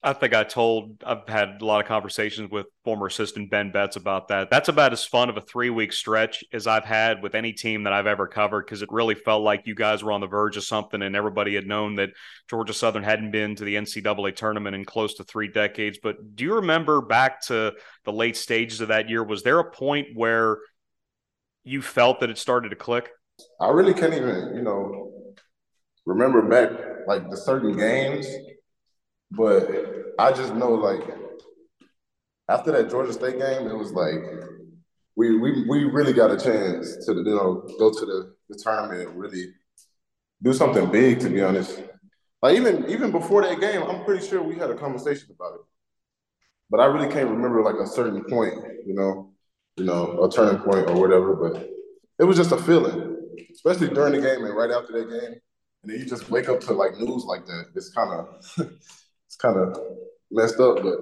I 0.00 0.12
think 0.12 0.32
I 0.32 0.44
told 0.44 1.02
I've 1.04 1.28
had 1.28 1.60
a 1.60 1.64
lot 1.64 1.80
of 1.80 1.86
conversations 1.86 2.52
with 2.52 2.66
former 2.84 3.06
assistant 3.06 3.50
Ben 3.50 3.72
Betts 3.72 3.96
about 3.96 4.28
that. 4.28 4.48
That's 4.48 4.68
about 4.68 4.92
as 4.92 5.04
fun 5.04 5.28
of 5.28 5.36
a 5.36 5.40
three 5.40 5.70
week 5.70 5.92
stretch 5.92 6.44
as 6.52 6.68
I've 6.68 6.84
had 6.84 7.20
with 7.20 7.34
any 7.34 7.52
team 7.52 7.82
that 7.82 7.92
I've 7.92 8.06
ever 8.06 8.28
covered 8.28 8.64
because 8.64 8.80
it 8.80 8.92
really 8.92 9.16
felt 9.16 9.42
like 9.42 9.66
you 9.66 9.74
guys 9.74 10.04
were 10.04 10.12
on 10.12 10.20
the 10.20 10.28
verge 10.28 10.56
of 10.56 10.62
something 10.62 11.02
and 11.02 11.16
everybody 11.16 11.56
had 11.56 11.66
known 11.66 11.96
that 11.96 12.10
Georgia 12.48 12.72
Southern 12.72 13.02
hadn't 13.02 13.32
been 13.32 13.56
to 13.56 13.64
the 13.64 13.74
NCAA 13.74 14.36
tournament 14.36 14.76
in 14.76 14.84
close 14.84 15.14
to 15.14 15.24
three 15.24 15.48
decades. 15.48 15.98
But 16.00 16.36
do 16.36 16.44
you 16.44 16.54
remember 16.54 17.00
back 17.00 17.42
to 17.46 17.74
the 18.04 18.12
late 18.12 18.36
stages 18.36 18.80
of 18.80 18.88
that 18.88 19.08
year? 19.08 19.24
Was 19.24 19.42
there 19.42 19.58
a 19.58 19.68
point 19.68 20.08
where 20.14 20.58
you 21.64 21.82
felt 21.82 22.20
that 22.20 22.30
it 22.30 22.38
started 22.38 22.68
to 22.68 22.76
click? 22.76 23.10
I 23.60 23.70
really 23.70 23.94
can't 23.94 24.14
even, 24.14 24.52
you 24.54 24.62
know, 24.62 25.10
remember 26.06 26.42
back 26.42 26.70
like 27.08 27.28
the 27.30 27.36
certain 27.36 27.76
games 27.76 28.28
but 29.30 29.70
I 30.18 30.32
just 30.32 30.54
know 30.54 30.72
like 30.72 31.02
after 32.48 32.72
that 32.72 32.90
Georgia 32.90 33.12
State 33.12 33.38
game, 33.38 33.66
it 33.68 33.76
was 33.76 33.92
like 33.92 34.20
we 35.16 35.38
we 35.38 35.64
we 35.68 35.84
really 35.84 36.12
got 36.12 36.30
a 36.30 36.36
chance 36.36 37.04
to 37.06 37.14
you 37.14 37.24
know 37.24 37.68
go 37.78 37.92
to 37.92 38.06
the, 38.06 38.34
the 38.48 38.58
tournament 38.62 39.08
and 39.08 39.18
really 39.18 39.52
do 40.42 40.52
something 40.52 40.90
big. 40.90 41.20
To 41.20 41.28
be 41.28 41.42
honest, 41.42 41.82
like 42.42 42.56
even 42.56 42.88
even 42.88 43.10
before 43.10 43.42
that 43.42 43.60
game, 43.60 43.82
I'm 43.82 44.04
pretty 44.04 44.26
sure 44.26 44.42
we 44.42 44.56
had 44.56 44.70
a 44.70 44.76
conversation 44.76 45.28
about 45.34 45.54
it. 45.54 45.60
But 46.70 46.80
I 46.80 46.86
really 46.86 47.12
can't 47.12 47.30
remember 47.30 47.62
like 47.62 47.76
a 47.76 47.86
certain 47.86 48.22
point, 48.24 48.54
you 48.86 48.94
know, 48.94 49.32
you 49.76 49.84
know, 49.84 50.22
a 50.22 50.30
turning 50.30 50.60
point 50.60 50.88
or 50.90 51.00
whatever. 51.00 51.34
But 51.34 51.68
it 52.18 52.24
was 52.24 52.36
just 52.36 52.52
a 52.52 52.58
feeling, 52.58 53.16
especially 53.52 53.88
during 53.88 54.12
the 54.12 54.20
game 54.20 54.44
and 54.44 54.54
right 54.54 54.70
after 54.70 54.92
that 54.92 55.10
game. 55.10 55.40
And 55.82 55.92
then 55.92 55.98
you 55.98 56.06
just 56.06 56.30
wake 56.30 56.48
up 56.48 56.60
to 56.60 56.72
like 56.72 56.98
news 56.98 57.24
like 57.24 57.46
that. 57.46 57.66
It's 57.74 57.90
kind 57.90 58.10
of 58.12 58.70
it's 59.28 59.36
kind 59.36 59.58
of 59.58 59.78
messed 60.30 60.58
up, 60.58 60.82
but 60.82 60.96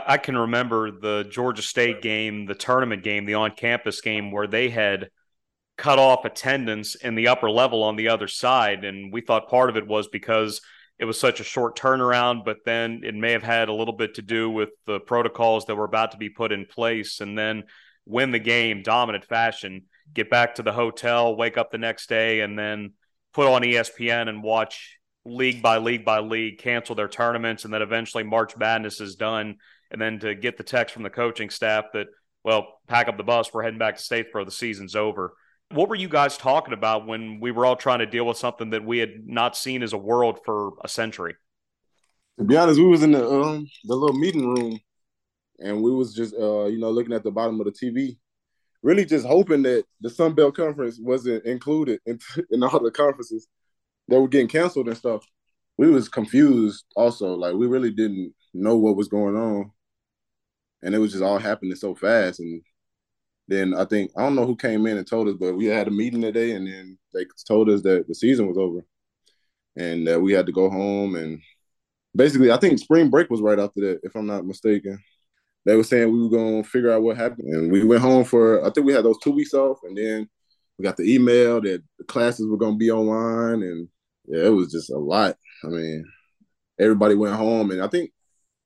I 0.00 0.16
can 0.16 0.38
remember 0.38 0.90
the 0.90 1.26
Georgia 1.28 1.60
State 1.60 2.00
game, 2.00 2.46
the 2.46 2.54
tournament 2.54 3.02
game, 3.02 3.26
the 3.26 3.34
on 3.34 3.50
campus 3.50 4.00
game 4.00 4.32
where 4.32 4.46
they 4.46 4.70
had 4.70 5.10
cut 5.76 5.98
off 5.98 6.24
attendance 6.24 6.94
in 6.94 7.14
the 7.14 7.28
upper 7.28 7.50
level 7.50 7.82
on 7.82 7.96
the 7.96 8.08
other 8.08 8.28
side. 8.28 8.84
And 8.84 9.12
we 9.12 9.20
thought 9.20 9.50
part 9.50 9.68
of 9.68 9.76
it 9.76 9.86
was 9.86 10.08
because 10.08 10.62
it 10.98 11.04
was 11.04 11.20
such 11.20 11.38
a 11.38 11.44
short 11.44 11.78
turnaround, 11.78 12.46
but 12.46 12.58
then 12.64 13.02
it 13.04 13.14
may 13.14 13.32
have 13.32 13.42
had 13.42 13.68
a 13.68 13.74
little 13.74 13.94
bit 13.94 14.14
to 14.14 14.22
do 14.22 14.48
with 14.48 14.70
the 14.86 14.98
protocols 14.98 15.66
that 15.66 15.76
were 15.76 15.84
about 15.84 16.12
to 16.12 16.16
be 16.16 16.30
put 16.30 16.50
in 16.50 16.64
place. 16.64 17.20
And 17.20 17.36
then 17.36 17.64
win 18.06 18.30
the 18.30 18.38
game, 18.38 18.82
dominant 18.82 19.26
fashion, 19.26 19.82
get 20.14 20.30
back 20.30 20.54
to 20.54 20.62
the 20.62 20.72
hotel, 20.72 21.36
wake 21.36 21.58
up 21.58 21.70
the 21.70 21.76
next 21.76 22.08
day, 22.08 22.40
and 22.40 22.58
then 22.58 22.94
put 23.34 23.46
on 23.46 23.60
ESPN 23.60 24.28
and 24.28 24.42
watch 24.42 24.97
league 25.28 25.62
by 25.62 25.78
league 25.78 26.04
by 26.04 26.20
league 26.20 26.58
cancel 26.58 26.94
their 26.94 27.08
tournaments. 27.08 27.64
And 27.64 27.72
then 27.72 27.82
eventually 27.82 28.24
March 28.24 28.56
Madness 28.56 29.00
is 29.00 29.16
done. 29.16 29.56
And 29.90 30.00
then 30.00 30.18
to 30.20 30.34
get 30.34 30.56
the 30.56 30.64
text 30.64 30.92
from 30.92 31.02
the 31.02 31.10
coaching 31.10 31.50
staff 31.50 31.86
that, 31.94 32.08
well, 32.44 32.78
pack 32.86 33.08
up 33.08 33.16
the 33.16 33.24
bus, 33.24 33.52
we're 33.52 33.62
heading 33.62 33.78
back 33.78 33.96
to 33.96 34.02
Statesboro, 34.02 34.44
the 34.44 34.50
season's 34.50 34.94
over. 34.96 35.34
What 35.70 35.88
were 35.88 35.94
you 35.94 36.08
guys 36.08 36.38
talking 36.38 36.72
about 36.72 37.06
when 37.06 37.40
we 37.40 37.50
were 37.50 37.66
all 37.66 37.76
trying 37.76 37.98
to 37.98 38.06
deal 38.06 38.26
with 38.26 38.38
something 38.38 38.70
that 38.70 38.84
we 38.84 38.98
had 38.98 39.26
not 39.26 39.56
seen 39.56 39.82
as 39.82 39.92
a 39.92 39.98
world 39.98 40.40
for 40.44 40.72
a 40.82 40.88
century? 40.88 41.34
To 42.38 42.44
be 42.44 42.56
honest, 42.56 42.78
we 42.78 42.86
was 42.86 43.02
in 43.02 43.12
the 43.12 43.28
um, 43.28 43.66
the 43.84 43.96
little 43.96 44.16
meeting 44.16 44.48
room, 44.48 44.78
and 45.58 45.82
we 45.82 45.90
was 45.90 46.14
just 46.14 46.34
uh, 46.34 46.66
you 46.66 46.78
know 46.78 46.90
looking 46.90 47.12
at 47.12 47.24
the 47.24 47.32
bottom 47.32 47.60
of 47.60 47.66
the 47.66 47.72
TV, 47.72 48.16
really 48.82 49.04
just 49.04 49.26
hoping 49.26 49.62
that 49.62 49.84
the 50.00 50.08
Sun 50.08 50.34
Belt 50.34 50.54
Conference 50.54 50.98
wasn't 51.00 51.44
included 51.44 52.00
in, 52.06 52.18
in 52.50 52.62
all 52.62 52.80
the 52.80 52.90
conferences 52.90 53.48
that 54.08 54.20
were 54.20 54.28
getting 54.28 54.48
canceled 54.48 54.88
and 54.88 54.96
stuff. 54.96 55.24
We 55.76 55.90
was 55.90 56.08
confused 56.08 56.84
also, 56.96 57.34
like 57.34 57.54
we 57.54 57.66
really 57.66 57.90
didn't 57.90 58.34
know 58.54 58.76
what 58.76 58.96
was 58.96 59.08
going 59.08 59.36
on, 59.36 59.70
and 60.82 60.94
it 60.94 60.98
was 60.98 61.12
just 61.12 61.24
all 61.24 61.38
happening 61.38 61.76
so 61.76 61.94
fast. 61.94 62.40
And 62.40 62.62
then 63.48 63.74
I 63.74 63.84
think 63.84 64.10
I 64.16 64.22
don't 64.22 64.34
know 64.34 64.46
who 64.46 64.56
came 64.56 64.86
in 64.86 64.98
and 64.98 65.06
told 65.06 65.28
us, 65.28 65.36
but 65.38 65.54
we 65.54 65.66
had 65.66 65.88
a 65.88 65.92
meeting 65.92 66.22
today, 66.22 66.52
and 66.52 66.66
then 66.66 66.98
they 67.14 67.26
told 67.46 67.68
us 67.70 67.82
that 67.82 68.08
the 68.08 68.14
season 68.14 68.46
was 68.48 68.58
over, 68.58 68.84
and 69.76 70.06
that 70.06 70.20
we 70.20 70.32
had 70.32 70.46
to 70.46 70.52
go 70.52 70.68
home. 70.70 71.16
And 71.16 71.40
basically, 72.14 72.50
I 72.50 72.56
think 72.58 72.78
spring 72.78 73.10
break 73.10 73.30
was 73.30 73.40
right 73.40 73.58
after 73.58 73.80
that, 73.82 74.00
if 74.02 74.14
I'm 74.16 74.26
not 74.26 74.46
mistaken. 74.46 74.98
They 75.64 75.76
were 75.76 75.84
saying 75.84 76.10
we 76.10 76.22
were 76.22 76.30
gonna 76.30 76.64
figure 76.64 76.90
out 76.90 77.02
what 77.02 77.16
happened, 77.16 77.48
and 77.54 77.70
we 77.70 77.84
went 77.84 78.02
home 78.02 78.24
for 78.24 78.64
I 78.64 78.70
think 78.70 78.86
we 78.86 78.92
had 78.94 79.04
those 79.04 79.18
two 79.18 79.32
weeks 79.32 79.54
off, 79.54 79.78
and 79.84 79.96
then 79.96 80.28
we 80.78 80.82
got 80.84 80.96
the 80.96 81.12
email 81.14 81.60
that 81.60 81.82
the 81.98 82.04
classes 82.04 82.46
were 82.46 82.56
gonna 82.56 82.76
be 82.76 82.90
online, 82.90 83.62
and 83.62 83.88
yeah, 84.28 84.46
it 84.46 84.50
was 84.50 84.70
just 84.70 84.90
a 84.90 84.98
lot. 84.98 85.36
I 85.64 85.68
mean, 85.68 86.04
everybody 86.78 87.14
went 87.14 87.36
home, 87.36 87.70
and 87.70 87.82
I 87.82 87.88
think 87.88 88.10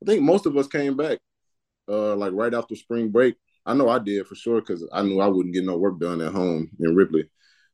I 0.03 0.07
think 0.07 0.23
most 0.23 0.47
of 0.47 0.57
us 0.57 0.67
came 0.67 0.97
back 0.97 1.19
uh 1.89 2.15
like 2.15 2.33
right 2.33 2.55
after 2.55 2.77
spring 2.77 3.11
break 3.11 3.35
I 3.65 3.75
know 3.75 3.89
I 3.89 3.99
did 3.99 4.27
for 4.27 4.35
sure 4.35 4.61
because 4.61 4.87
I 4.93 5.03
knew 5.03 5.21
I 5.21 5.29
wouldn't 5.29 5.55
get 5.55 5.65
no 5.65 5.79
work 5.79 6.01
done 6.01 6.21
at 6.21 6.33
home 6.33 6.71
in 6.81 6.95
Ripley. 6.95 7.29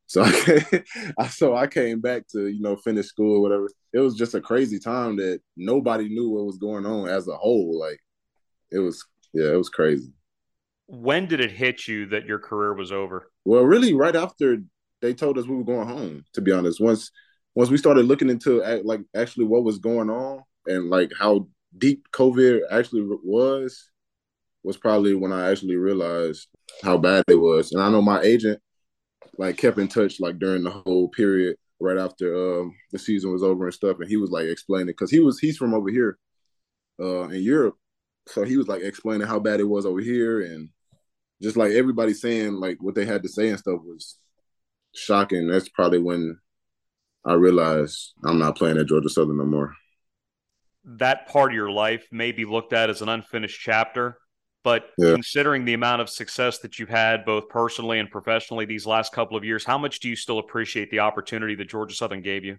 So 0.06 0.22
I, 1.18 1.28
so 1.28 1.54
I 1.54 1.66
came 1.66 2.00
back 2.00 2.26
to 2.28 2.48
you 2.48 2.60
know 2.60 2.76
finish 2.76 3.06
school 3.06 3.36
or 3.36 3.42
whatever. 3.42 3.68
It 3.92 4.00
was 4.00 4.14
just 4.14 4.34
a 4.34 4.40
crazy 4.40 4.78
time 4.78 5.16
that 5.16 5.40
nobody 5.56 6.08
knew 6.08 6.30
what 6.30 6.46
was 6.46 6.58
going 6.58 6.86
on 6.86 7.08
as 7.08 7.28
a 7.28 7.36
whole. 7.36 7.78
Like 7.78 8.00
it 8.70 8.78
was, 8.78 9.04
yeah, 9.32 9.52
it 9.52 9.56
was 9.56 9.68
crazy. 9.68 10.12
When 10.86 11.26
did 11.26 11.40
it 11.40 11.50
hit 11.50 11.86
you 11.86 12.06
that 12.06 12.24
your 12.24 12.38
career 12.38 12.74
was 12.74 12.92
over? 12.92 13.30
Well, 13.44 13.64
really, 13.64 13.92
right 13.92 14.16
after 14.16 14.58
they 15.00 15.12
told 15.14 15.38
us 15.38 15.46
we 15.46 15.56
were 15.56 15.64
going 15.64 15.88
home. 15.88 16.24
To 16.34 16.40
be 16.40 16.52
honest, 16.52 16.80
once 16.80 17.10
once 17.58 17.70
we 17.70 17.76
started 17.76 18.04
looking 18.04 18.30
into 18.30 18.62
like 18.84 19.00
actually 19.16 19.44
what 19.44 19.64
was 19.64 19.78
going 19.78 20.08
on 20.08 20.40
and 20.68 20.90
like 20.90 21.10
how 21.18 21.48
deep 21.76 22.06
COVID 22.12 22.60
actually 22.70 23.02
was, 23.24 23.90
was 24.62 24.76
probably 24.76 25.16
when 25.16 25.32
I 25.32 25.50
actually 25.50 25.74
realized 25.74 26.46
how 26.84 26.98
bad 26.98 27.24
it 27.26 27.34
was. 27.34 27.72
And 27.72 27.82
I 27.82 27.90
know 27.90 28.00
my 28.00 28.20
agent 28.20 28.60
like 29.38 29.56
kept 29.56 29.76
in 29.76 29.88
touch 29.88 30.20
like 30.20 30.38
during 30.38 30.62
the 30.62 30.70
whole 30.70 31.08
period 31.08 31.56
right 31.80 31.98
after 31.98 32.60
um, 32.60 32.76
the 32.92 32.98
season 33.00 33.32
was 33.32 33.42
over 33.42 33.64
and 33.64 33.74
stuff, 33.74 33.96
and 33.98 34.08
he 34.08 34.16
was 34.16 34.30
like 34.30 34.46
explaining 34.46 34.86
because 34.86 35.10
he 35.10 35.18
was 35.18 35.40
he's 35.40 35.56
from 35.56 35.74
over 35.74 35.90
here 35.90 36.16
uh, 37.00 37.24
in 37.24 37.42
Europe, 37.42 37.74
so 38.28 38.44
he 38.44 38.56
was 38.56 38.68
like 38.68 38.82
explaining 38.82 39.26
how 39.26 39.40
bad 39.40 39.58
it 39.58 39.68
was 39.68 39.84
over 39.84 40.00
here, 40.00 40.42
and 40.42 40.68
just 41.42 41.56
like 41.56 41.72
everybody 41.72 42.14
saying 42.14 42.52
like 42.52 42.76
what 42.80 42.94
they 42.94 43.04
had 43.04 43.24
to 43.24 43.28
say 43.28 43.48
and 43.48 43.58
stuff 43.58 43.80
was 43.82 44.16
shocking. 44.94 45.48
That's 45.48 45.68
probably 45.68 45.98
when 45.98 46.38
I 47.28 47.34
realized 47.34 48.14
I'm 48.24 48.38
not 48.38 48.56
playing 48.56 48.78
at 48.78 48.86
Georgia 48.86 49.08
Southern 49.08 49.38
no 49.38 49.44
more. 49.44 49.74
That 50.84 51.28
part 51.28 51.52
of 51.52 51.54
your 51.54 51.70
life 51.70 52.06
may 52.10 52.32
be 52.32 52.44
looked 52.44 52.72
at 52.72 52.88
as 52.88 53.02
an 53.02 53.08
unfinished 53.08 53.60
chapter 53.60 54.18
but 54.68 54.90
yeah. 54.98 55.12
considering 55.12 55.64
the 55.64 55.74
amount 55.74 56.02
of 56.02 56.10
success 56.10 56.58
that 56.58 56.78
you've 56.78 56.88
had 56.88 57.24
both 57.24 57.48
personally 57.48 57.98
and 57.98 58.10
professionally 58.10 58.66
these 58.66 58.86
last 58.86 59.12
couple 59.12 59.34
of 59.36 59.42
years, 59.42 59.64
how 59.64 59.78
much 59.78 60.00
do 60.00 60.08
you 60.08 60.16
still 60.16 60.38
appreciate 60.38 60.90
the 60.90 60.98
opportunity 60.98 61.54
that 61.54 61.70
Georgia 61.70 61.94
Southern 61.94 62.20
gave 62.20 62.44
you? 62.44 62.58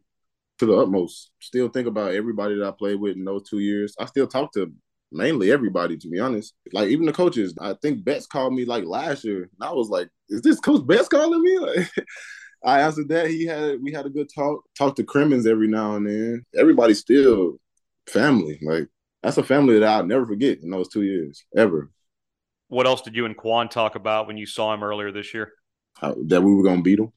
To 0.59 0.65
the 0.65 0.75
utmost. 0.75 1.29
Still 1.39 1.69
think 1.69 1.87
about 1.87 2.13
everybody 2.13 2.55
that 2.55 2.67
I 2.67 2.71
played 2.71 2.99
with 2.99 3.15
in 3.15 3.25
those 3.25 3.47
two 3.47 3.59
years. 3.59 3.95
I 3.99 4.05
still 4.05 4.25
talk 4.25 4.51
to 4.53 4.71
mainly 5.11 5.51
everybody, 5.51 5.97
to 5.97 6.09
be 6.09 6.19
honest. 6.19 6.53
Like 6.73 6.89
even 6.89 7.05
the 7.05 7.13
coaches. 7.13 7.53
I 7.59 7.73
think 7.81 8.03
Betts 8.03 8.25
called 8.25 8.53
me 8.53 8.65
like 8.65 8.85
last 8.85 9.23
year, 9.23 9.43
and 9.43 9.61
I 9.61 9.71
was 9.71 9.89
like, 9.89 10.09
"Is 10.29 10.41
this 10.41 10.59
Coach 10.59 10.85
Betts 10.87 11.07
calling 11.07 11.43
me?" 11.43 11.59
Like, 11.59 11.91
I 12.63 12.81
answered 12.81 13.09
that. 13.09 13.27
He 13.27 13.45
had 13.45 13.81
we 13.81 13.91
had 13.91 14.05
a 14.05 14.09
good 14.09 14.29
talk. 14.33 14.63
Talk 14.77 14.95
to 14.97 15.03
Crimmins 15.03 15.47
every 15.47 15.67
now 15.67 15.95
and 15.95 16.07
then. 16.07 16.45
Everybody's 16.57 16.99
still 16.99 17.57
family. 18.07 18.59
Like 18.61 18.87
that's 19.23 19.37
a 19.37 19.43
family 19.43 19.79
that 19.79 19.89
I'll 19.89 20.05
never 20.05 20.25
forget 20.25 20.59
in 20.61 20.69
those 20.69 20.89
two 20.89 21.03
years 21.03 21.45
ever. 21.55 21.91
What 22.67 22.85
else 22.85 23.01
did 23.01 23.15
you 23.15 23.25
and 23.25 23.35
Quan 23.35 23.69
talk 23.69 23.95
about 23.95 24.27
when 24.27 24.37
you 24.37 24.45
saw 24.45 24.73
him 24.73 24.83
earlier 24.83 25.11
this 25.11 25.33
year? 25.33 25.53
Uh, 26.01 26.13
that 26.27 26.41
we 26.41 26.53
were 26.53 26.63
gonna 26.63 26.81
beat 26.81 26.99
him. 26.99 27.11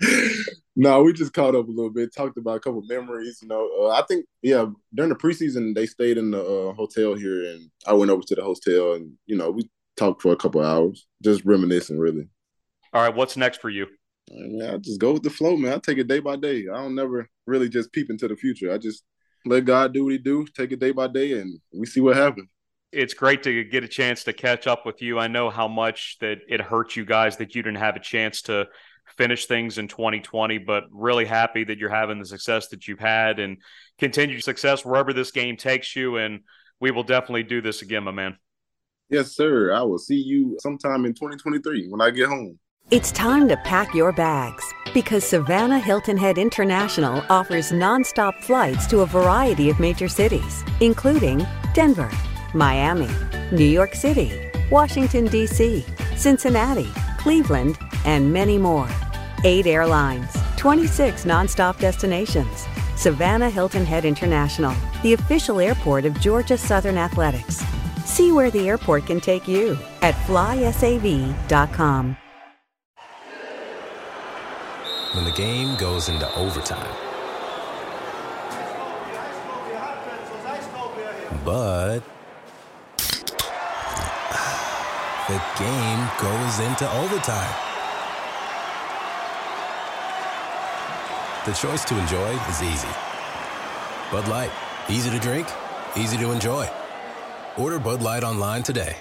no, 0.76 1.02
we 1.02 1.12
just 1.12 1.32
caught 1.32 1.54
up 1.54 1.68
a 1.68 1.70
little 1.70 1.90
bit, 1.90 2.14
talked 2.14 2.36
about 2.36 2.56
a 2.56 2.60
couple 2.60 2.82
memories. 2.82 3.38
You 3.42 3.48
know, 3.48 3.70
uh, 3.82 3.88
I 3.90 4.02
think 4.02 4.26
yeah, 4.42 4.66
during 4.94 5.10
the 5.10 5.16
preseason 5.16 5.74
they 5.74 5.86
stayed 5.86 6.18
in 6.18 6.30
the 6.30 6.42
uh, 6.42 6.72
hotel 6.74 7.14
here, 7.14 7.44
and 7.44 7.70
I 7.86 7.92
went 7.92 8.10
over 8.10 8.22
to 8.22 8.34
the 8.34 8.42
hotel, 8.42 8.94
and 8.94 9.12
you 9.26 9.36
know 9.36 9.50
we 9.50 9.68
talked 9.96 10.22
for 10.22 10.32
a 10.32 10.36
couple 10.36 10.62
hours, 10.62 11.06
just 11.22 11.44
reminiscing, 11.44 11.98
really. 11.98 12.28
All 12.92 13.02
right, 13.02 13.14
what's 13.14 13.36
next 13.36 13.60
for 13.60 13.70
you? 13.70 13.86
Yeah, 14.28 14.74
I 14.74 14.76
just 14.78 15.00
go 15.00 15.14
with 15.14 15.22
the 15.22 15.30
flow, 15.30 15.56
man. 15.56 15.74
I 15.74 15.78
take 15.78 15.98
it 15.98 16.08
day 16.08 16.20
by 16.20 16.36
day. 16.36 16.66
I 16.72 16.76
don't 16.76 16.94
never 16.94 17.28
really 17.46 17.68
just 17.68 17.92
peep 17.92 18.10
into 18.10 18.28
the 18.28 18.36
future. 18.36 18.72
I 18.72 18.78
just 18.78 19.02
let 19.44 19.64
God 19.64 19.92
do 19.92 20.04
what 20.04 20.12
He 20.12 20.18
do, 20.18 20.46
take 20.56 20.72
it 20.72 20.80
day 20.80 20.92
by 20.92 21.08
day, 21.08 21.40
and 21.40 21.58
we 21.72 21.86
see 21.86 22.00
what 22.00 22.16
happens. 22.16 22.48
It's 22.92 23.14
great 23.14 23.42
to 23.44 23.64
get 23.64 23.84
a 23.84 23.88
chance 23.88 24.24
to 24.24 24.32
catch 24.34 24.66
up 24.66 24.84
with 24.84 25.00
you. 25.00 25.18
I 25.18 25.26
know 25.26 25.48
how 25.48 25.66
much 25.66 26.18
that 26.20 26.38
it 26.48 26.60
hurt 26.60 26.94
you 26.94 27.06
guys 27.06 27.38
that 27.38 27.54
you 27.54 27.62
didn't 27.62 27.78
have 27.78 27.96
a 27.96 28.00
chance 28.00 28.42
to 28.42 28.66
finish 29.16 29.46
things 29.46 29.78
in 29.78 29.88
2020, 29.88 30.58
but 30.58 30.84
really 30.92 31.24
happy 31.24 31.64
that 31.64 31.78
you're 31.78 31.90
having 31.90 32.18
the 32.18 32.26
success 32.26 32.68
that 32.68 32.86
you've 32.86 32.98
had 32.98 33.38
and 33.38 33.58
continued 33.98 34.44
success 34.44 34.84
wherever 34.84 35.12
this 35.12 35.30
game 35.30 35.56
takes 35.56 35.96
you. 35.96 36.18
And 36.18 36.40
we 36.80 36.90
will 36.90 37.02
definitely 37.02 37.44
do 37.44 37.62
this 37.62 37.80
again, 37.82 38.04
my 38.04 38.10
man. 38.10 38.36
Yes, 39.08 39.34
sir. 39.34 39.72
I 39.72 39.82
will 39.82 39.98
see 39.98 40.16
you 40.16 40.56
sometime 40.60 41.04
in 41.04 41.14
2023 41.14 41.88
when 41.88 42.00
I 42.00 42.10
get 42.10 42.28
home. 42.28 42.58
It's 42.90 43.10
time 43.10 43.48
to 43.48 43.56
pack 43.56 43.94
your 43.94 44.12
bags 44.12 44.62
because 44.92 45.24
Savannah 45.24 45.78
Hilton 45.78 46.18
Head 46.18 46.36
International 46.36 47.24
offers 47.30 47.72
nonstop 47.72 48.42
flights 48.42 48.86
to 48.88 49.00
a 49.00 49.06
variety 49.06 49.70
of 49.70 49.80
major 49.80 50.08
cities, 50.08 50.62
including 50.80 51.46
Denver, 51.72 52.10
Miami, 52.52 53.08
New 53.50 53.64
York 53.64 53.94
City, 53.94 54.50
Washington, 54.70 55.24
D.C., 55.24 55.86
Cincinnati, 56.16 56.90
Cleveland, 57.16 57.78
and 58.04 58.30
many 58.30 58.58
more. 58.58 58.90
Eight 59.44 59.66
airlines, 59.66 60.30
26 60.58 61.24
nonstop 61.24 61.78
destinations. 61.78 62.66
Savannah 62.96 63.48
Hilton 63.48 63.86
Head 63.86 64.04
International, 64.04 64.74
the 65.02 65.14
official 65.14 65.60
airport 65.60 66.04
of 66.04 66.20
Georgia 66.20 66.58
Southern 66.58 66.98
Athletics. 66.98 67.64
See 68.04 68.32
where 68.32 68.50
the 68.50 68.68
airport 68.68 69.06
can 69.06 69.18
take 69.18 69.48
you 69.48 69.78
at 70.02 70.14
flysav.com 70.26 72.16
when 75.14 75.24
the 75.24 75.30
game 75.32 75.76
goes 75.76 76.08
into 76.08 76.26
overtime. 76.34 76.94
But 81.44 82.02
the 85.28 85.42
game 85.58 86.08
goes 86.20 86.58
into 86.60 86.90
overtime. 86.92 87.54
The 91.44 91.52
choice 91.52 91.84
to 91.86 91.98
enjoy 91.98 92.30
is 92.48 92.62
easy. 92.62 92.88
Bud 94.12 94.28
Light, 94.28 94.52
easy 94.88 95.10
to 95.10 95.18
drink, 95.18 95.48
easy 95.96 96.16
to 96.18 96.30
enjoy. 96.30 96.68
Order 97.58 97.78
Bud 97.78 98.02
Light 98.02 98.22
online 98.24 98.62
today. 98.62 98.96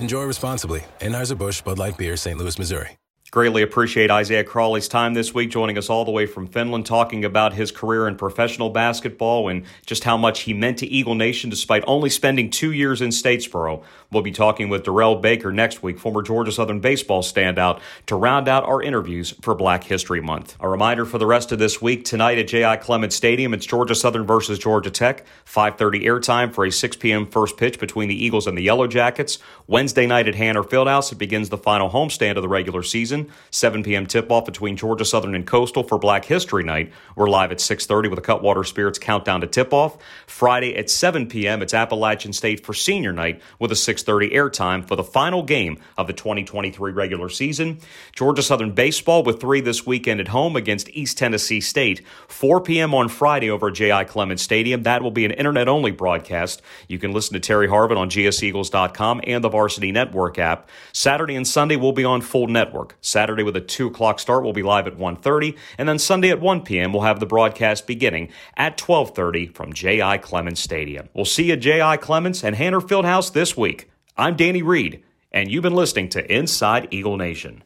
Enjoy 0.00 0.24
responsibly. 0.24 0.84
Anheuser-Busch 1.00 1.62
Bud 1.62 1.78
Light 1.78 1.96
Beer, 1.96 2.16
St. 2.16 2.36
Louis, 2.36 2.58
Missouri. 2.58 2.98
Greatly 3.34 3.62
appreciate 3.62 4.12
Isaiah 4.12 4.44
Crawley's 4.44 4.86
time 4.86 5.14
this 5.14 5.34
week, 5.34 5.50
joining 5.50 5.76
us 5.76 5.90
all 5.90 6.04
the 6.04 6.12
way 6.12 6.24
from 6.24 6.46
Finland, 6.46 6.86
talking 6.86 7.24
about 7.24 7.52
his 7.52 7.72
career 7.72 8.06
in 8.06 8.14
professional 8.14 8.70
basketball 8.70 9.48
and 9.48 9.64
just 9.86 10.04
how 10.04 10.16
much 10.16 10.42
he 10.42 10.54
meant 10.54 10.78
to 10.78 10.86
Eagle 10.86 11.16
Nation 11.16 11.50
despite 11.50 11.82
only 11.88 12.08
spending 12.08 12.48
two 12.48 12.70
years 12.70 13.02
in 13.02 13.08
Statesboro. 13.08 13.82
We'll 14.12 14.22
be 14.22 14.30
talking 14.30 14.68
with 14.68 14.84
Darrell 14.84 15.16
Baker 15.16 15.50
next 15.50 15.82
week, 15.82 15.98
former 15.98 16.22
Georgia 16.22 16.52
Southern 16.52 16.78
baseball 16.78 17.24
standout, 17.24 17.80
to 18.06 18.14
round 18.14 18.46
out 18.46 18.62
our 18.62 18.80
interviews 18.80 19.34
for 19.42 19.56
Black 19.56 19.82
History 19.82 20.20
Month. 20.20 20.56
A 20.60 20.68
reminder 20.68 21.04
for 21.04 21.18
the 21.18 21.26
rest 21.26 21.50
of 21.50 21.58
this 21.58 21.82
week 21.82 22.04
tonight 22.04 22.38
at 22.38 22.46
J.I. 22.46 22.76
Clements 22.76 23.16
Stadium, 23.16 23.52
it's 23.52 23.66
Georgia 23.66 23.96
Southern 23.96 24.24
versus 24.24 24.60
Georgia 24.60 24.92
Tech. 24.92 25.26
5:30 25.44 26.04
airtime 26.04 26.54
for 26.54 26.64
a 26.64 26.70
6 26.70 26.96
p.m. 26.98 27.26
first 27.26 27.56
pitch 27.56 27.80
between 27.80 28.08
the 28.08 28.24
Eagles 28.24 28.46
and 28.46 28.56
the 28.56 28.62
Yellow 28.62 28.86
Jackets. 28.86 29.40
Wednesday 29.66 30.06
night 30.06 30.28
at 30.28 30.36
Hanner 30.36 30.62
Fieldhouse, 30.62 31.10
it 31.10 31.18
begins 31.18 31.48
the 31.48 31.58
final 31.58 31.90
homestand 31.90 32.36
of 32.36 32.42
the 32.42 32.48
regular 32.48 32.84
season. 32.84 33.23
7 33.50 33.82
p.m. 33.82 34.06
tip-off 34.06 34.44
between 34.44 34.76
Georgia 34.76 35.04
Southern 35.04 35.34
and 35.34 35.46
Coastal 35.46 35.82
for 35.82 35.98
Black 35.98 36.24
History 36.24 36.64
Night. 36.64 36.92
We're 37.16 37.28
live 37.28 37.52
at 37.52 37.58
6:30 37.58 38.10
with 38.10 38.18
a 38.18 38.22
Cutwater 38.22 38.64
Spirits 38.64 38.98
countdown 38.98 39.40
to 39.40 39.46
tip-off. 39.46 39.96
Friday 40.26 40.76
at 40.76 40.90
7 40.90 41.26
p.m. 41.28 41.62
it's 41.62 41.74
Appalachian 41.74 42.32
State 42.32 42.64
for 42.64 42.74
Senior 42.74 43.12
Night 43.12 43.40
with 43.58 43.70
a 43.72 43.74
6:30 43.74 44.32
airtime 44.32 44.86
for 44.86 44.96
the 44.96 45.04
final 45.04 45.42
game 45.42 45.78
of 45.96 46.06
the 46.06 46.12
2023 46.12 46.92
regular 46.92 47.28
season. 47.28 47.78
Georgia 48.12 48.42
Southern 48.42 48.72
baseball 48.72 49.22
with 49.22 49.40
three 49.40 49.60
this 49.60 49.86
weekend 49.86 50.20
at 50.20 50.28
home 50.28 50.56
against 50.56 50.88
East 50.90 51.18
Tennessee 51.18 51.60
State. 51.60 52.02
4 52.28 52.60
p.m. 52.60 52.94
on 52.94 53.08
Friday 53.08 53.50
over 53.50 53.68
at 53.68 53.74
J.I. 53.74 54.04
Clements 54.04 54.42
Stadium. 54.42 54.82
That 54.82 55.02
will 55.02 55.10
be 55.10 55.24
an 55.24 55.30
internet-only 55.30 55.90
broadcast. 55.92 56.62
You 56.88 56.98
can 56.98 57.12
listen 57.12 57.34
to 57.34 57.40
Terry 57.40 57.68
Harvin 57.68 57.96
on 57.96 58.10
gseagles.com 58.10 59.20
and 59.24 59.42
the 59.42 59.48
Varsity 59.48 59.92
Network 59.92 60.38
app. 60.38 60.68
Saturday 60.92 61.36
and 61.36 61.46
Sunday 61.46 61.76
will 61.76 61.92
be 61.92 62.04
on 62.04 62.20
full 62.20 62.46
network. 62.46 62.96
Saturday 63.14 63.44
with 63.44 63.54
a 63.54 63.60
2 63.60 63.86
o'clock 63.86 64.18
start, 64.18 64.42
we'll 64.42 64.52
be 64.52 64.64
live 64.64 64.88
at 64.88 64.98
1.30, 64.98 65.56
and 65.78 65.88
then 65.88 66.00
Sunday 66.00 66.30
at 66.30 66.40
1 66.40 66.62
p.m. 66.62 66.92
we'll 66.92 67.02
have 67.02 67.20
the 67.20 67.26
broadcast 67.26 67.86
beginning 67.86 68.28
at 68.56 68.76
12.30 68.76 69.54
from 69.54 69.72
J.I. 69.72 70.18
Clements 70.18 70.60
Stadium. 70.60 71.08
We'll 71.14 71.24
see 71.24 71.44
you 71.44 71.52
at 71.52 71.60
J.I. 71.60 71.96
Clements 71.98 72.42
and 72.42 72.56
Hanner 72.56 72.80
Fieldhouse 72.80 73.32
this 73.32 73.56
week. 73.56 73.88
I'm 74.16 74.34
Danny 74.34 74.62
Reed, 74.62 75.04
and 75.30 75.48
you've 75.48 75.62
been 75.62 75.76
listening 75.76 76.08
to 76.08 76.34
Inside 76.34 76.88
Eagle 76.90 77.16
Nation. 77.16 77.62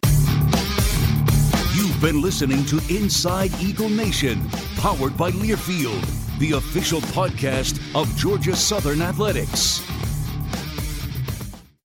You've 1.74 1.98
been 2.02 2.20
listening 2.20 2.66
to 2.66 2.76
Inside 2.90 3.58
Eagle 3.58 3.88
Nation, 3.88 4.46
powered 4.76 5.16
by 5.16 5.30
Learfield, 5.30 6.38
the 6.38 6.52
official 6.52 7.00
podcast 7.00 7.80
of 7.98 8.14
Georgia 8.18 8.54
Southern 8.54 9.00
Athletics. 9.00 9.80